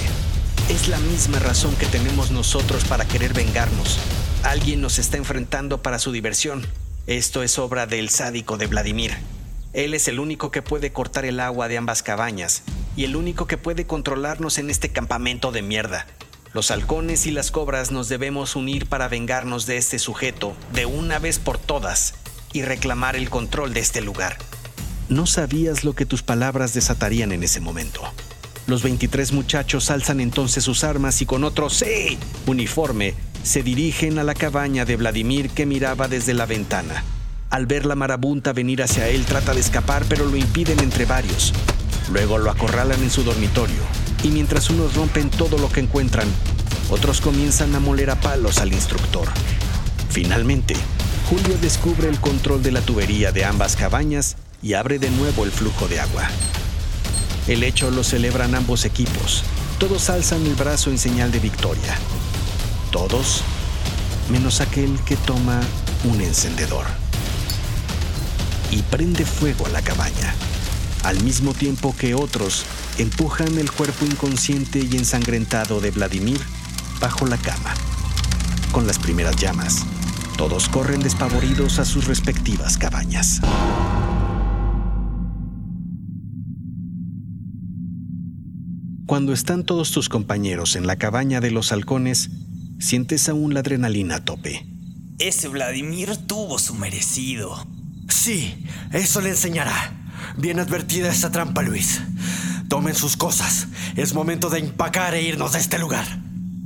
Es 0.69 0.88
la 0.88 0.98
misma 0.98 1.39
razón 1.39 1.76
que 1.76 1.86
tenemos 1.86 2.32
nosotros 2.32 2.84
para 2.86 3.06
querer 3.06 3.34
vengarnos. 3.34 4.00
Alguien 4.43 4.82
nos 4.82 4.98
está 4.98 5.17
enfrentando 5.17 5.82
para 5.82 6.00
su 6.00 6.12
diversión. 6.12 6.65
Esto 7.08 7.43
es 7.43 7.60
obra 7.60 7.86
del 7.86 8.10
sádico 8.10 8.58
de 8.58 8.65
Vladimir. 8.65 9.15
Él 9.74 9.93
es 9.93 10.08
el 10.08 10.19
único 10.19 10.52
que 10.52 10.62
puede 10.62 10.91
cortar 10.91 11.26
el 11.26 11.39
agua 11.39 11.67
de 11.67 11.78
ambas 11.78 12.02
cabañas 12.02 12.63
y 12.95 13.03
el 13.03 13.15
único 13.15 13.47
que 13.47 13.58
puede 13.58 13.86
controlarnos 13.86 14.58
en 14.58 14.69
este 14.69 14.89
campamento 14.89 15.51
de 15.51 15.62
mierda. 15.62 16.08
Los 16.53 16.71
halcones 16.71 17.25
y 17.25 17.31
las 17.31 17.51
cobras 17.51 17.91
nos 17.91 18.08
debemos 18.08 18.55
unir 18.55 18.88
para 18.88 19.10
vengarnos 19.10 19.65
de 19.65 19.77
este 19.77 19.99
sujeto 19.99 20.55
de 20.73 20.86
una 20.86 21.19
vez 21.19 21.38
por 21.38 21.58
todas 21.58 22.13
y 22.53 22.62
reclamar 22.62 23.17
el 23.17 23.29
control 23.29 23.73
de 23.73 23.81
este 23.81 23.99
lugar. 23.99 24.38
No 25.10 25.25
sabías 25.25 25.84
lo 25.84 25.93
que 25.93 26.05
tus 26.05 26.23
palabras 26.23 26.73
desatarían 26.73 27.31
en 27.34 27.43
ese 27.43 27.60
momento. 27.60 28.01
Los 28.67 28.81
23 28.81 29.34
muchachos 29.34 29.91
alzan 29.91 30.19
entonces 30.19 30.63
sus 30.63 30.84
armas 30.84 31.21
y 31.21 31.25
con 31.25 31.43
otro 31.43 31.69
sí 31.69 32.17
uniforme 32.47 33.13
se 33.43 33.62
dirigen 33.62 34.17
a 34.17 34.23
la 34.23 34.34
cabaña 34.34 34.86
de 34.86 34.95
Vladimir 34.95 35.51
que 35.51 35.67
miraba 35.67 36.08
desde 36.08 36.34
la 36.34 36.47
ventana. 36.47 37.03
Al 37.51 37.67
ver 37.67 37.86
la 37.86 37.95
marabunta 37.95 38.53
venir 38.53 38.81
hacia 38.81 39.08
él 39.10 39.25
trata 39.25 39.53
de 39.53 39.60
escapar 39.60 40.05
pero 40.10 40.25
lo 40.25 40.36
impiden 40.38 40.79
entre 40.79 41.05
varios. 41.05 41.53
Luego 42.12 42.38
lo 42.38 42.52
acorralan 42.52 43.02
en 43.02 43.10
su 43.10 43.24
dormitorio 43.24 43.82
y 44.24 44.30
mientras 44.30 44.70
unos 44.70 44.96
rompen 44.96 45.30
todo 45.30 45.58
lo 45.58 45.70
que 45.70 45.80
encuentran, 45.80 46.28
otros 46.89 47.20
comienzan 47.20 47.74
a 47.76 47.80
moler 47.80 48.12
a 48.12 48.20
palos 48.20 48.60
al 48.60 48.74
instructor. 48.74 49.28
Finalmente, 50.10 50.76
Julio 51.30 51.58
descubre 51.60 52.08
el 52.08 52.20
control 52.20 52.62
de 52.62 52.72
la 52.72 52.82
tubería 52.82 53.32
de 53.32 53.44
ambas 53.44 53.76
cabañas 53.76 54.38
y 54.62 54.74
abre 54.74 55.00
de 55.00 55.10
nuevo 55.10 55.44
el 55.44 55.52
flujo 55.52 55.88
de 55.88 56.00
agua. 56.00 56.28
El 57.48 57.63
hecho 57.63 57.89
lo 57.91 58.04
celebran 58.04 58.56
ambos 58.56 58.86
equipos. 58.86 59.44
Todos 59.80 60.10
alzan 60.10 60.46
el 60.46 60.56
brazo 60.56 60.91
en 60.91 60.98
señal 60.98 61.32
de 61.32 61.39
victoria. 61.39 61.96
Todos, 62.91 63.41
menos 64.32 64.62
aquel 64.62 65.00
que 65.06 65.18
toma 65.18 65.60
un 66.04 66.22
encendedor. 66.22 66.86
Y 68.72 68.82
prende 68.84 69.26
fuego 69.26 69.65
a 69.65 69.70
la 69.70 69.82
cabaña 69.82 70.34
al 71.06 71.24
mismo 71.24 71.54
tiempo 71.54 71.96
que 71.96 72.15
otros 72.15 72.65
empujan 72.98 73.60
el 73.60 73.72
cuerpo 73.72 74.06
inconsciente 74.06 74.80
y 74.80 74.98
ensangrentado 74.98 75.80
de 75.80 75.91
Vladimir 75.91 76.41
bajo 77.00 77.28
la 77.28 77.38
cama. 77.38 77.76
Con 78.72 78.88
las 78.88 78.98
primeras 78.98 79.36
llamas, 79.36 79.86
todos 80.36 80.68
corren 80.68 81.02
despavoridos 81.02 81.78
a 81.78 81.86
sus 81.86 82.08
respectivas 82.08 82.80
cabañas. 82.80 83.39
Cuando 89.06 89.32
están 89.32 89.63
todos 89.63 89.91
tus 89.91 90.10
compañeros 90.10 90.76
en 90.76 90.88
la 90.88 90.96
cabaña 90.96 91.39
de 91.39 91.52
los 91.52 91.72
halcones, 91.72 92.32
sientes 92.80 93.30
aún 93.30 93.54
la 93.54 93.60
adrenalina 93.60 94.15
a 94.15 94.26
tope. 94.26 94.65
Ese 95.20 95.50
Vladimir 95.50 96.18
tuvo 96.18 96.58
su 96.58 96.74
merecido. 96.74 97.68
Sí, 98.10 98.65
eso 98.91 99.22
le 99.22 99.30
enseñará. 99.30 100.05
Bien 100.38 100.60
advertida 100.60 101.10
esa 101.10 101.32
trampa, 101.32 101.62
Luis. 101.62 102.02
Tomen 102.70 102.96
sus 102.96 103.18
cosas. 103.18 103.68
Es 103.96 104.14
momento 104.14 104.50
de 104.50 104.60
empacar 104.60 105.14
e 105.14 105.22
irnos 105.22 105.54
de 105.54 105.60
este 105.60 105.80
lugar. 105.80 106.06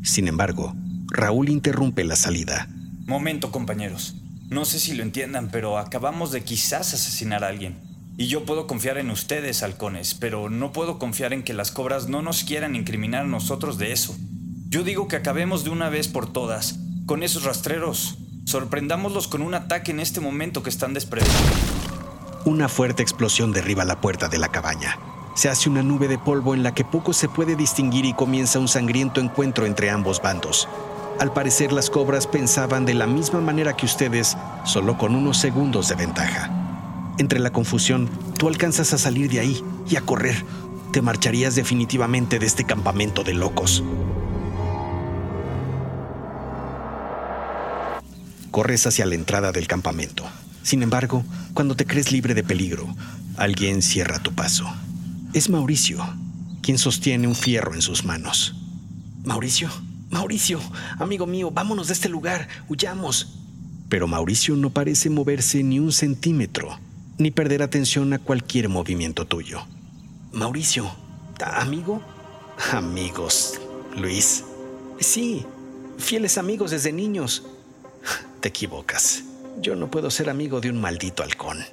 Sin 0.03 0.27
embargo, 0.27 0.73
Raúl 1.07 1.49
interrumpe 1.49 2.03
la 2.03 2.15
salida. 2.15 2.67
Momento, 3.05 3.51
compañeros. 3.51 4.15
No 4.49 4.65
sé 4.65 4.79
si 4.79 4.95
lo 4.95 5.03
entiendan, 5.03 5.49
pero 5.51 5.77
acabamos 5.77 6.31
de 6.31 6.43
quizás 6.43 6.93
asesinar 6.93 7.43
a 7.43 7.47
alguien. 7.47 7.77
Y 8.17 8.27
yo 8.27 8.45
puedo 8.45 8.67
confiar 8.67 8.97
en 8.97 9.11
ustedes, 9.11 9.63
halcones, 9.63 10.13
pero 10.13 10.49
no 10.49 10.71
puedo 10.71 10.99
confiar 10.99 11.33
en 11.33 11.43
que 11.43 11.53
las 11.53 11.71
cobras 11.71 12.09
no 12.09 12.21
nos 12.21 12.43
quieran 12.43 12.75
incriminar 12.75 13.25
a 13.25 13.27
nosotros 13.27 13.77
de 13.77 13.91
eso. 13.91 14.17
Yo 14.67 14.83
digo 14.83 15.07
que 15.07 15.15
acabemos 15.15 15.63
de 15.63 15.69
una 15.69 15.89
vez 15.89 16.07
por 16.07 16.31
todas 16.31 16.79
con 17.05 17.23
esos 17.23 17.43
rastreros. 17.43 18.17
Sorprendámoslos 18.45 19.27
con 19.27 19.41
un 19.41 19.53
ataque 19.53 19.91
en 19.91 19.99
este 19.99 20.19
momento 20.19 20.63
que 20.63 20.69
están 20.69 20.93
desprevenidos. 20.93 21.78
Una 22.45 22.69
fuerte 22.69 23.03
explosión 23.03 23.51
derriba 23.51 23.83
la 23.83 23.99
puerta 23.99 24.29
de 24.29 24.37
la 24.37 24.47
cabaña. 24.47 24.97
Se 25.35 25.49
hace 25.49 25.69
una 25.69 25.83
nube 25.83 26.07
de 26.07 26.17
polvo 26.17 26.53
en 26.53 26.63
la 26.63 26.73
que 26.73 26.85
poco 26.85 27.11
se 27.11 27.27
puede 27.27 27.57
distinguir 27.57 28.05
y 28.05 28.13
comienza 28.13 28.59
un 28.59 28.69
sangriento 28.69 29.19
encuentro 29.19 29.65
entre 29.65 29.89
ambos 29.89 30.21
bandos. 30.21 30.67
Al 31.19 31.33
parecer 31.33 31.73
las 31.73 31.89
cobras 31.89 32.27
pensaban 32.27 32.85
de 32.85 32.93
la 32.93 33.07
misma 33.07 33.41
manera 33.41 33.75
que 33.75 33.85
ustedes, 33.85 34.37
solo 34.63 34.97
con 34.97 35.15
unos 35.15 35.37
segundos 35.37 35.89
de 35.89 35.95
ventaja. 35.95 36.49
Entre 37.17 37.39
la 37.39 37.51
confusión, 37.51 38.09
tú 38.37 38.47
alcanzas 38.47 38.93
a 38.93 38.97
salir 38.97 39.29
de 39.29 39.41
ahí 39.41 39.61
y 39.89 39.97
a 39.97 40.01
correr. 40.01 40.45
Te 40.93 41.01
marcharías 41.01 41.55
definitivamente 41.55 42.39
de 42.39 42.45
este 42.45 42.63
campamento 42.63 43.25
de 43.25 43.33
locos. 43.33 43.83
Corres 48.49 48.87
hacia 48.87 49.05
la 49.05 49.15
entrada 49.15 49.51
del 49.51 49.67
campamento. 49.67 50.23
Sin 50.69 50.83
embargo, 50.83 51.25
cuando 51.55 51.75
te 51.75 51.87
crees 51.87 52.11
libre 52.11 52.35
de 52.35 52.43
peligro, 52.43 52.87
alguien 53.37 53.81
cierra 53.81 54.19
tu 54.19 54.33
paso. 54.33 54.71
Es 55.33 55.49
Mauricio, 55.49 55.97
quien 56.61 56.77
sostiene 56.77 57.27
un 57.27 57.33
fierro 57.33 57.73
en 57.73 57.81
sus 57.81 58.05
manos. 58.05 58.53
Mauricio, 59.23 59.71
Mauricio, 60.11 60.59
amigo 60.99 61.25
mío, 61.25 61.49
vámonos 61.49 61.87
de 61.87 61.93
este 61.93 62.07
lugar, 62.07 62.47
huyamos. 62.67 63.39
Pero 63.89 64.07
Mauricio 64.07 64.55
no 64.55 64.69
parece 64.69 65.09
moverse 65.09 65.63
ni 65.63 65.79
un 65.79 65.91
centímetro, 65.91 66.77
ni 67.17 67.31
perder 67.31 67.63
atención 67.63 68.13
a 68.13 68.19
cualquier 68.19 68.69
movimiento 68.69 69.25
tuyo. 69.25 69.65
Mauricio, 70.33 70.87
¿amigo? 71.43 71.99
Amigos, 72.73 73.59
Luis. 73.97 74.43
Sí, 74.99 75.47
fieles 75.97 76.37
amigos 76.37 76.69
desde 76.69 76.91
niños. 76.93 77.43
Te 78.39 78.49
equivocas. 78.49 79.23
Yo 79.57 79.75
no 79.75 79.91
puedo 79.91 80.09
ser 80.11 80.29
amigo 80.29 80.61
de 80.61 80.69
un 80.69 80.79
maldito 80.79 81.23
halcón. 81.23 81.65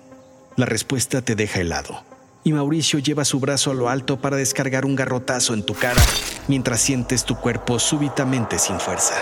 La 0.57 0.67
respuesta 0.67 1.23
te 1.23 1.35
deja 1.35 1.61
helado, 1.61 2.03
y 2.43 2.53
Mauricio 2.53 2.99
lleva 2.99 3.25
su 3.25 3.41
brazo 3.41 3.71
a 3.71 3.75
lo 3.75 3.89
alto 3.89 4.21
para 4.21 4.37
descargar 4.37 4.85
un 4.85 4.97
garrotazo 4.97 5.55
en 5.55 5.65
tu 5.65 5.75
cara 5.75 6.03
mientras 6.49 6.81
sientes 6.81 7.25
tu 7.25 7.37
cuerpo 7.37 7.79
súbitamente 7.79 8.59
sin 8.59 8.81
fuerza. 8.81 9.15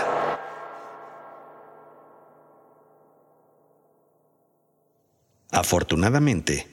Afortunadamente, 5.51 6.67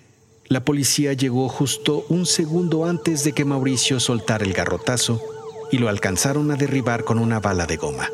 la 0.49 0.65
policía 0.65 1.13
llegó 1.13 1.49
justo 1.49 2.05
un 2.09 2.27
segundo 2.27 2.85
antes 2.85 3.25
de 3.25 3.33
que 3.33 3.45
Mauricio 3.45 4.01
soltara 4.01 4.45
el 4.45 4.53
garrotazo 4.53 5.23
y 5.71 5.79
lo 5.79 5.89
alcanzaron 5.89 6.51
a 6.51 6.57
derribar 6.57 7.05
con 7.05 7.19
una 7.19 7.41
bala 7.41 7.65
de 7.67 7.77
goma. 7.77 8.09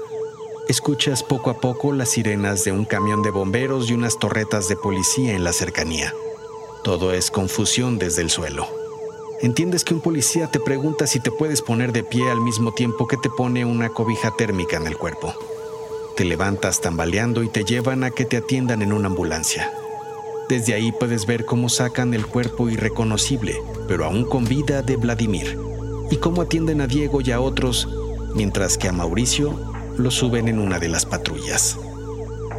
Escuchas 0.68 1.22
poco 1.22 1.48
a 1.48 1.62
poco 1.62 1.94
las 1.94 2.10
sirenas 2.10 2.62
de 2.62 2.72
un 2.72 2.84
camión 2.84 3.22
de 3.22 3.30
bomberos 3.30 3.88
y 3.88 3.94
unas 3.94 4.18
torretas 4.18 4.68
de 4.68 4.76
policía 4.76 5.34
en 5.34 5.42
la 5.42 5.54
cercanía. 5.54 6.12
Todo 6.84 7.14
es 7.14 7.30
confusión 7.30 7.98
desde 7.98 8.20
el 8.20 8.28
suelo. 8.28 8.68
Entiendes 9.40 9.82
que 9.82 9.94
un 9.94 10.02
policía 10.02 10.50
te 10.50 10.60
pregunta 10.60 11.06
si 11.06 11.20
te 11.20 11.30
puedes 11.30 11.62
poner 11.62 11.92
de 11.92 12.04
pie 12.04 12.30
al 12.30 12.42
mismo 12.42 12.74
tiempo 12.74 13.08
que 13.08 13.16
te 13.16 13.30
pone 13.30 13.64
una 13.64 13.88
cobija 13.88 14.36
térmica 14.36 14.76
en 14.76 14.86
el 14.86 14.98
cuerpo. 14.98 15.32
Te 16.16 16.26
levantas 16.26 16.82
tambaleando 16.82 17.42
y 17.42 17.48
te 17.48 17.64
llevan 17.64 18.04
a 18.04 18.10
que 18.10 18.26
te 18.26 18.36
atiendan 18.36 18.82
en 18.82 18.92
una 18.92 19.06
ambulancia. 19.06 19.72
Desde 20.50 20.74
ahí 20.74 20.92
puedes 20.92 21.24
ver 21.24 21.46
cómo 21.46 21.70
sacan 21.70 22.12
el 22.12 22.26
cuerpo 22.26 22.68
irreconocible, 22.68 23.56
pero 23.86 24.04
aún 24.04 24.26
con 24.26 24.44
vida 24.44 24.82
de 24.82 24.96
Vladimir, 24.96 25.58
y 26.10 26.16
cómo 26.18 26.42
atienden 26.42 26.82
a 26.82 26.86
Diego 26.86 27.22
y 27.22 27.30
a 27.30 27.40
otros, 27.40 27.88
mientras 28.34 28.76
que 28.76 28.88
a 28.88 28.92
Mauricio 28.92 29.77
lo 29.98 30.10
suben 30.10 30.48
en 30.48 30.58
una 30.58 30.78
de 30.78 30.88
las 30.88 31.04
patrullas. 31.04 31.76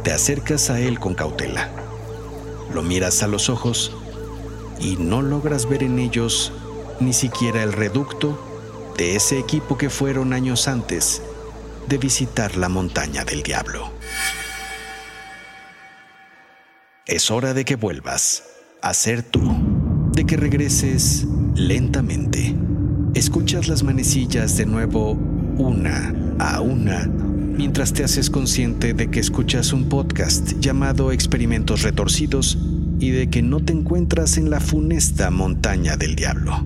Te 0.04 0.12
acercas 0.12 0.70
a 0.70 0.78
él 0.78 1.00
con 1.00 1.14
cautela. 1.14 1.70
Lo 2.74 2.82
miras 2.82 3.22
a 3.22 3.26
los 3.26 3.48
ojos 3.48 3.92
y 4.78 4.96
no 4.96 5.22
logras 5.22 5.68
ver 5.68 5.82
en 5.82 5.98
ellos 5.98 6.52
ni 7.00 7.12
siquiera 7.12 7.62
el 7.62 7.72
reducto 7.72 8.38
de 8.96 9.16
ese 9.16 9.38
equipo 9.38 9.78
que 9.78 9.90
fueron 9.90 10.32
años 10.32 10.68
antes 10.68 11.22
de 11.88 11.98
visitar 11.98 12.56
la 12.56 12.68
montaña 12.68 13.24
del 13.24 13.42
diablo. 13.42 13.90
Es 17.06 17.30
hora 17.30 17.54
de 17.54 17.64
que 17.64 17.76
vuelvas 17.76 18.44
a 18.82 18.94
ser 18.94 19.22
tú, 19.22 19.40
de 20.12 20.24
que 20.26 20.36
regreses 20.36 21.26
lentamente. 21.54 22.54
Escuchas 23.14 23.66
las 23.66 23.82
manecillas 23.82 24.56
de 24.56 24.66
nuevo 24.66 25.18
una 25.60 26.14
a 26.38 26.62
una 26.62 27.06
mientras 27.06 27.92
te 27.92 28.02
haces 28.02 28.30
consciente 28.30 28.94
de 28.94 29.10
que 29.10 29.20
escuchas 29.20 29.74
un 29.74 29.90
podcast 29.90 30.58
llamado 30.58 31.12
Experimentos 31.12 31.82
Retorcidos 31.82 32.58
y 32.98 33.10
de 33.10 33.28
que 33.28 33.42
no 33.42 33.60
te 33.60 33.74
encuentras 33.74 34.38
en 34.38 34.48
la 34.48 34.60
funesta 34.60 35.30
montaña 35.30 35.98
del 35.98 36.16
diablo. 36.16 36.64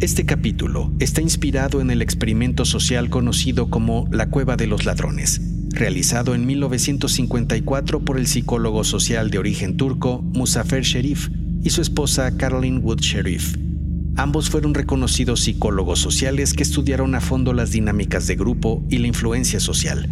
Este 0.00 0.26
capítulo 0.26 0.92
está 0.98 1.20
inspirado 1.20 1.80
en 1.80 1.90
el 1.90 2.02
experimento 2.02 2.64
social 2.64 3.10
conocido 3.10 3.70
como 3.70 4.08
la 4.10 4.28
Cueva 4.28 4.56
de 4.56 4.66
los 4.66 4.84
Ladrones, 4.84 5.40
realizado 5.70 6.34
en 6.34 6.46
1954 6.46 8.00
por 8.04 8.18
el 8.18 8.26
psicólogo 8.26 8.82
social 8.82 9.30
de 9.30 9.38
origen 9.38 9.76
turco 9.76 10.20
Musafer 10.20 10.82
Sherif 10.82 11.28
y 11.62 11.70
su 11.70 11.80
esposa 11.80 12.36
Caroline 12.36 12.78
Wood 12.78 13.00
Sherif. 13.02 13.69
Ambos 14.16 14.50
fueron 14.50 14.74
reconocidos 14.74 15.40
psicólogos 15.40 15.98
sociales 15.98 16.52
que 16.52 16.62
estudiaron 16.62 17.14
a 17.14 17.20
fondo 17.20 17.52
las 17.52 17.70
dinámicas 17.70 18.26
de 18.26 18.36
grupo 18.36 18.84
y 18.90 18.98
la 18.98 19.06
influencia 19.06 19.60
social. 19.60 20.10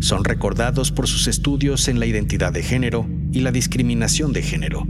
Son 0.00 0.24
recordados 0.24 0.92
por 0.92 1.06
sus 1.06 1.26
estudios 1.26 1.88
en 1.88 2.00
la 2.00 2.06
identidad 2.06 2.52
de 2.52 2.62
género 2.62 3.06
y 3.32 3.40
la 3.40 3.52
discriminación 3.52 4.32
de 4.32 4.42
género. 4.42 4.86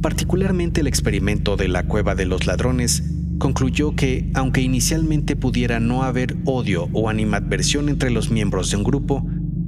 Particularmente 0.00 0.80
el 0.80 0.86
experimento 0.88 1.56
de 1.56 1.68
la 1.68 1.86
cueva 1.86 2.14
de 2.14 2.26
los 2.26 2.46
ladrones 2.46 3.04
concluyó 3.38 3.94
que, 3.94 4.30
aunque 4.34 4.60
inicialmente 4.60 5.36
pudiera 5.36 5.80
no 5.80 6.02
haber 6.02 6.36
odio 6.44 6.88
o 6.92 7.08
animadversión 7.08 7.88
entre 7.88 8.10
los 8.10 8.30
miembros 8.30 8.70
de 8.70 8.76
un 8.76 8.84
grupo, 8.84 9.26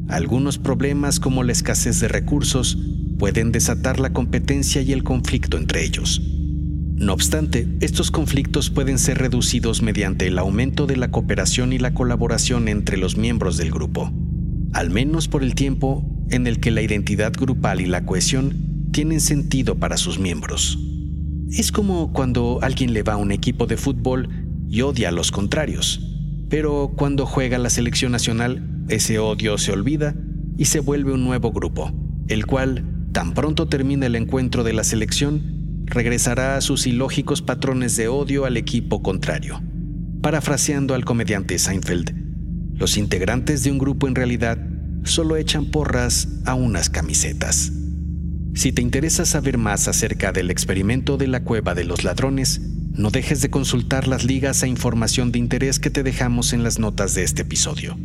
algunos 0.09 0.59
problemas 0.59 1.19
como 1.19 1.45
la 1.45 1.53
escasez 1.53 2.01
de 2.01 2.09
recursos 2.09 2.79
pueden 3.19 3.53
desatar 3.53 4.01
la 4.01 4.13
competencia 4.13 4.83
y 4.83 4.93
el 4.93 5.03
conflicto 5.03 5.57
entre 5.57 5.85
ellos. 5.85 6.21
No 6.97 7.13
obstante, 7.13 7.67
estos 7.81 8.13
conflictos 8.13 8.71
pueden 8.71 8.99
ser 8.99 9.19
reducidos 9.19 9.83
mediante 9.83 10.29
el 10.29 10.39
aumento 10.39 10.87
de 10.87 10.97
la 10.97 11.11
cooperación 11.11 11.73
y 11.73 11.79
la 11.79 11.93
colaboración 11.93 12.69
entre 12.69 12.97
los 12.97 13.17
miembros 13.17 13.57
del 13.57 13.73
grupo, 13.73 14.13
al 14.73 14.91
menos 14.91 15.27
por 15.27 15.43
el 15.43 15.57
tiempo 15.57 16.09
en 16.31 16.47
el 16.47 16.61
que 16.61 16.71
la 16.71 16.83
identidad 16.83 17.33
grupal 17.33 17.81
y 17.81 17.87
la 17.87 18.07
cohesión 18.07 18.89
tienen 18.93 19.21
sentido 19.21 19.75
para 19.75 19.97
sus 19.97 20.21
miembros. 20.21 20.79
Es 21.51 21.73
como 21.73 22.13
cuando 22.13 22.61
alguien 22.63 22.93
le 22.93 23.03
va 23.03 23.15
a 23.15 23.19
un 23.19 23.33
equipo 23.33 23.67
de 23.67 23.77
fútbol 23.77 24.29
y 24.69 24.83
odia 24.83 25.09
a 25.09 25.13
los 25.13 25.33
contrarios, 25.33 26.01
pero 26.49 26.93
cuando 26.97 27.27
juega 27.27 27.59
la 27.59 27.71
selección 27.71 28.13
nacional, 28.13 28.85
ese 28.89 29.19
odio 29.19 29.59
se 29.59 29.73
olvida 29.73 30.15
y 30.57 30.67
se 30.67 30.79
vuelve 30.79 31.13
un 31.13 31.25
nuevo 31.25 31.51
grupo, 31.51 31.93
el 32.29 32.47
cual, 32.47 33.09
tan 33.13 33.35
pronto 33.35 33.67
termina 33.67 34.07
el 34.07 34.15
encuentro 34.15 34.63
de 34.63 34.73
la 34.73 34.85
selección, 34.85 35.54
regresará 35.87 36.57
a 36.57 36.61
sus 36.61 36.87
ilógicos 36.87 37.43
patrones 37.43 37.97
de 37.97 38.09
odio 38.09 38.45
al 38.45 38.57
equipo 38.57 39.03
contrario. 39.03 39.63
Parafraseando 40.23 40.95
al 40.95 41.05
comediante 41.05 41.59
Seinfeld, 41.59 42.15
los 42.75 42.97
integrantes 42.97 43.63
de 43.63 43.71
un 43.71 43.79
grupo 43.79 44.09
en 44.09 44.15
realidad 44.15 44.59
solo 45.05 45.37
echan 45.37 45.67
porras 45.67 46.29
a 46.45 46.55
unas 46.55 46.91
camisetas. 46.91 47.73
Si 48.55 48.73
te 48.73 48.83
interesa 48.83 49.27
saber 49.27 49.59
más 49.59 49.89
acerca 49.89 50.33
del 50.33 50.51
experimento 50.51 51.17
de 51.17 51.27
la 51.27 51.43
cueva 51.43 51.75
de 51.75 51.85
los 51.85 52.05
ladrones, 52.05 52.61
no 52.93 53.11
dejes 53.11 53.43
de 53.43 53.51
consultar 53.51 54.07
las 54.07 54.25
ligas 54.25 54.63
e 54.63 54.69
información 54.69 55.33
de 55.33 55.41
interés 55.41 55.81
que 55.81 55.91
te 55.91 56.05
dejamos 56.05 56.53
en 56.53 56.63
las 56.63 56.79
notas 56.79 57.15
de 57.15 57.25
este 57.25 57.43
episodio. 57.43 57.99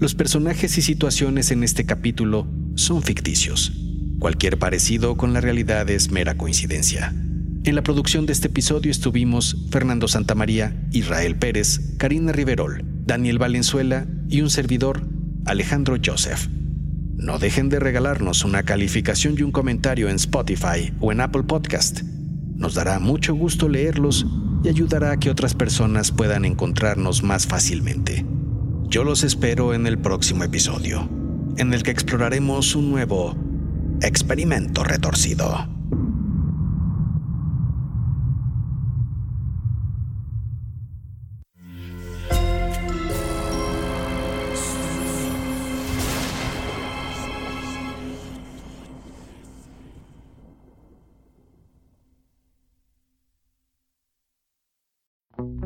Los 0.00 0.16
personajes 0.16 0.76
y 0.78 0.82
situaciones 0.82 1.52
en 1.52 1.62
este 1.62 1.86
capítulo 1.86 2.48
son 2.74 3.02
ficticios. 3.02 3.72
Cualquier 4.22 4.56
parecido 4.56 5.16
con 5.16 5.32
la 5.32 5.40
realidad 5.40 5.90
es 5.90 6.12
mera 6.12 6.36
coincidencia. 6.36 7.12
En 7.64 7.74
la 7.74 7.82
producción 7.82 8.24
de 8.24 8.32
este 8.32 8.46
episodio 8.46 8.92
estuvimos 8.92 9.66
Fernando 9.72 10.06
Santamaría, 10.06 10.80
Israel 10.92 11.34
Pérez, 11.34 11.96
Karina 11.98 12.30
Riverol, 12.30 12.84
Daniel 13.04 13.38
Valenzuela 13.38 14.06
y 14.28 14.42
un 14.42 14.48
servidor, 14.48 15.02
Alejandro 15.44 15.96
Joseph. 16.06 16.46
No 17.16 17.40
dejen 17.40 17.68
de 17.68 17.80
regalarnos 17.80 18.44
una 18.44 18.62
calificación 18.62 19.34
y 19.36 19.42
un 19.42 19.50
comentario 19.50 20.08
en 20.08 20.14
Spotify 20.14 20.92
o 21.00 21.10
en 21.10 21.20
Apple 21.20 21.42
Podcast. 21.42 22.02
Nos 22.54 22.74
dará 22.74 23.00
mucho 23.00 23.34
gusto 23.34 23.68
leerlos 23.68 24.24
y 24.62 24.68
ayudará 24.68 25.10
a 25.10 25.16
que 25.16 25.30
otras 25.30 25.56
personas 25.56 26.12
puedan 26.12 26.44
encontrarnos 26.44 27.24
más 27.24 27.48
fácilmente. 27.48 28.24
Yo 28.84 29.02
los 29.02 29.24
espero 29.24 29.74
en 29.74 29.88
el 29.88 29.98
próximo 29.98 30.44
episodio, 30.44 31.10
en 31.56 31.74
el 31.74 31.82
que 31.82 31.90
exploraremos 31.90 32.76
un 32.76 32.92
nuevo 32.92 33.51
experimento 34.06 34.84
retorcido. 34.84 35.66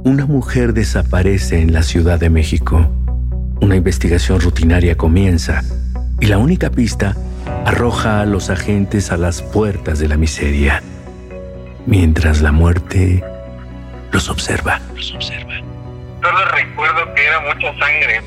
Una 0.04 0.24
mujer 0.24 0.72
desaparece 0.72 1.60
en 1.60 1.72
la 1.72 1.82
Ciudad 1.82 2.20
de 2.20 2.30
México. 2.30 2.88
Una 3.60 3.74
investigación 3.74 4.40
rutinaria 4.40 4.96
comienza 4.96 5.64
y 6.20 6.26
la 6.26 6.38
única 6.38 6.70
pista 6.70 7.16
arroja 7.66 8.20
a 8.20 8.26
los 8.26 8.48
agentes 8.48 9.10
a 9.10 9.16
las 9.16 9.42
puertas 9.42 9.98
de 9.98 10.06
la 10.06 10.16
miseria, 10.16 10.84
mientras 11.84 12.40
la 12.40 12.52
muerte 12.52 13.24
los 14.12 14.28
observa. 14.30 14.80
Solo 14.96 16.44
recuerdo 16.54 17.12
que 17.16 17.26
era 17.26 17.40
mucha 17.40 17.76
sangre. 17.76 18.22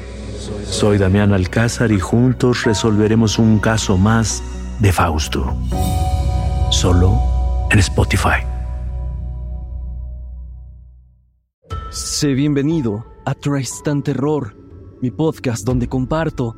Soy 0.66 0.98
Damián 0.98 1.32
Alcázar 1.32 1.94
y 1.94 2.02
juntos 2.02 2.66
resolveremos 2.66 3.40
un 3.40 3.60
caso 3.60 3.98
más 3.98 4.44
de 4.80 4.92
Fausto. 4.92 5.56
Solo 6.70 7.18
en 7.72 7.80
Spotify. 7.80 8.44
Sé 11.92 12.34
bienvenido 12.34 13.06
a 13.26 13.34
Tristan 13.36 14.04
Terror, 14.04 14.54
mi 15.02 15.12
podcast 15.12 15.64
donde 15.66 15.88
comparto 15.88 16.58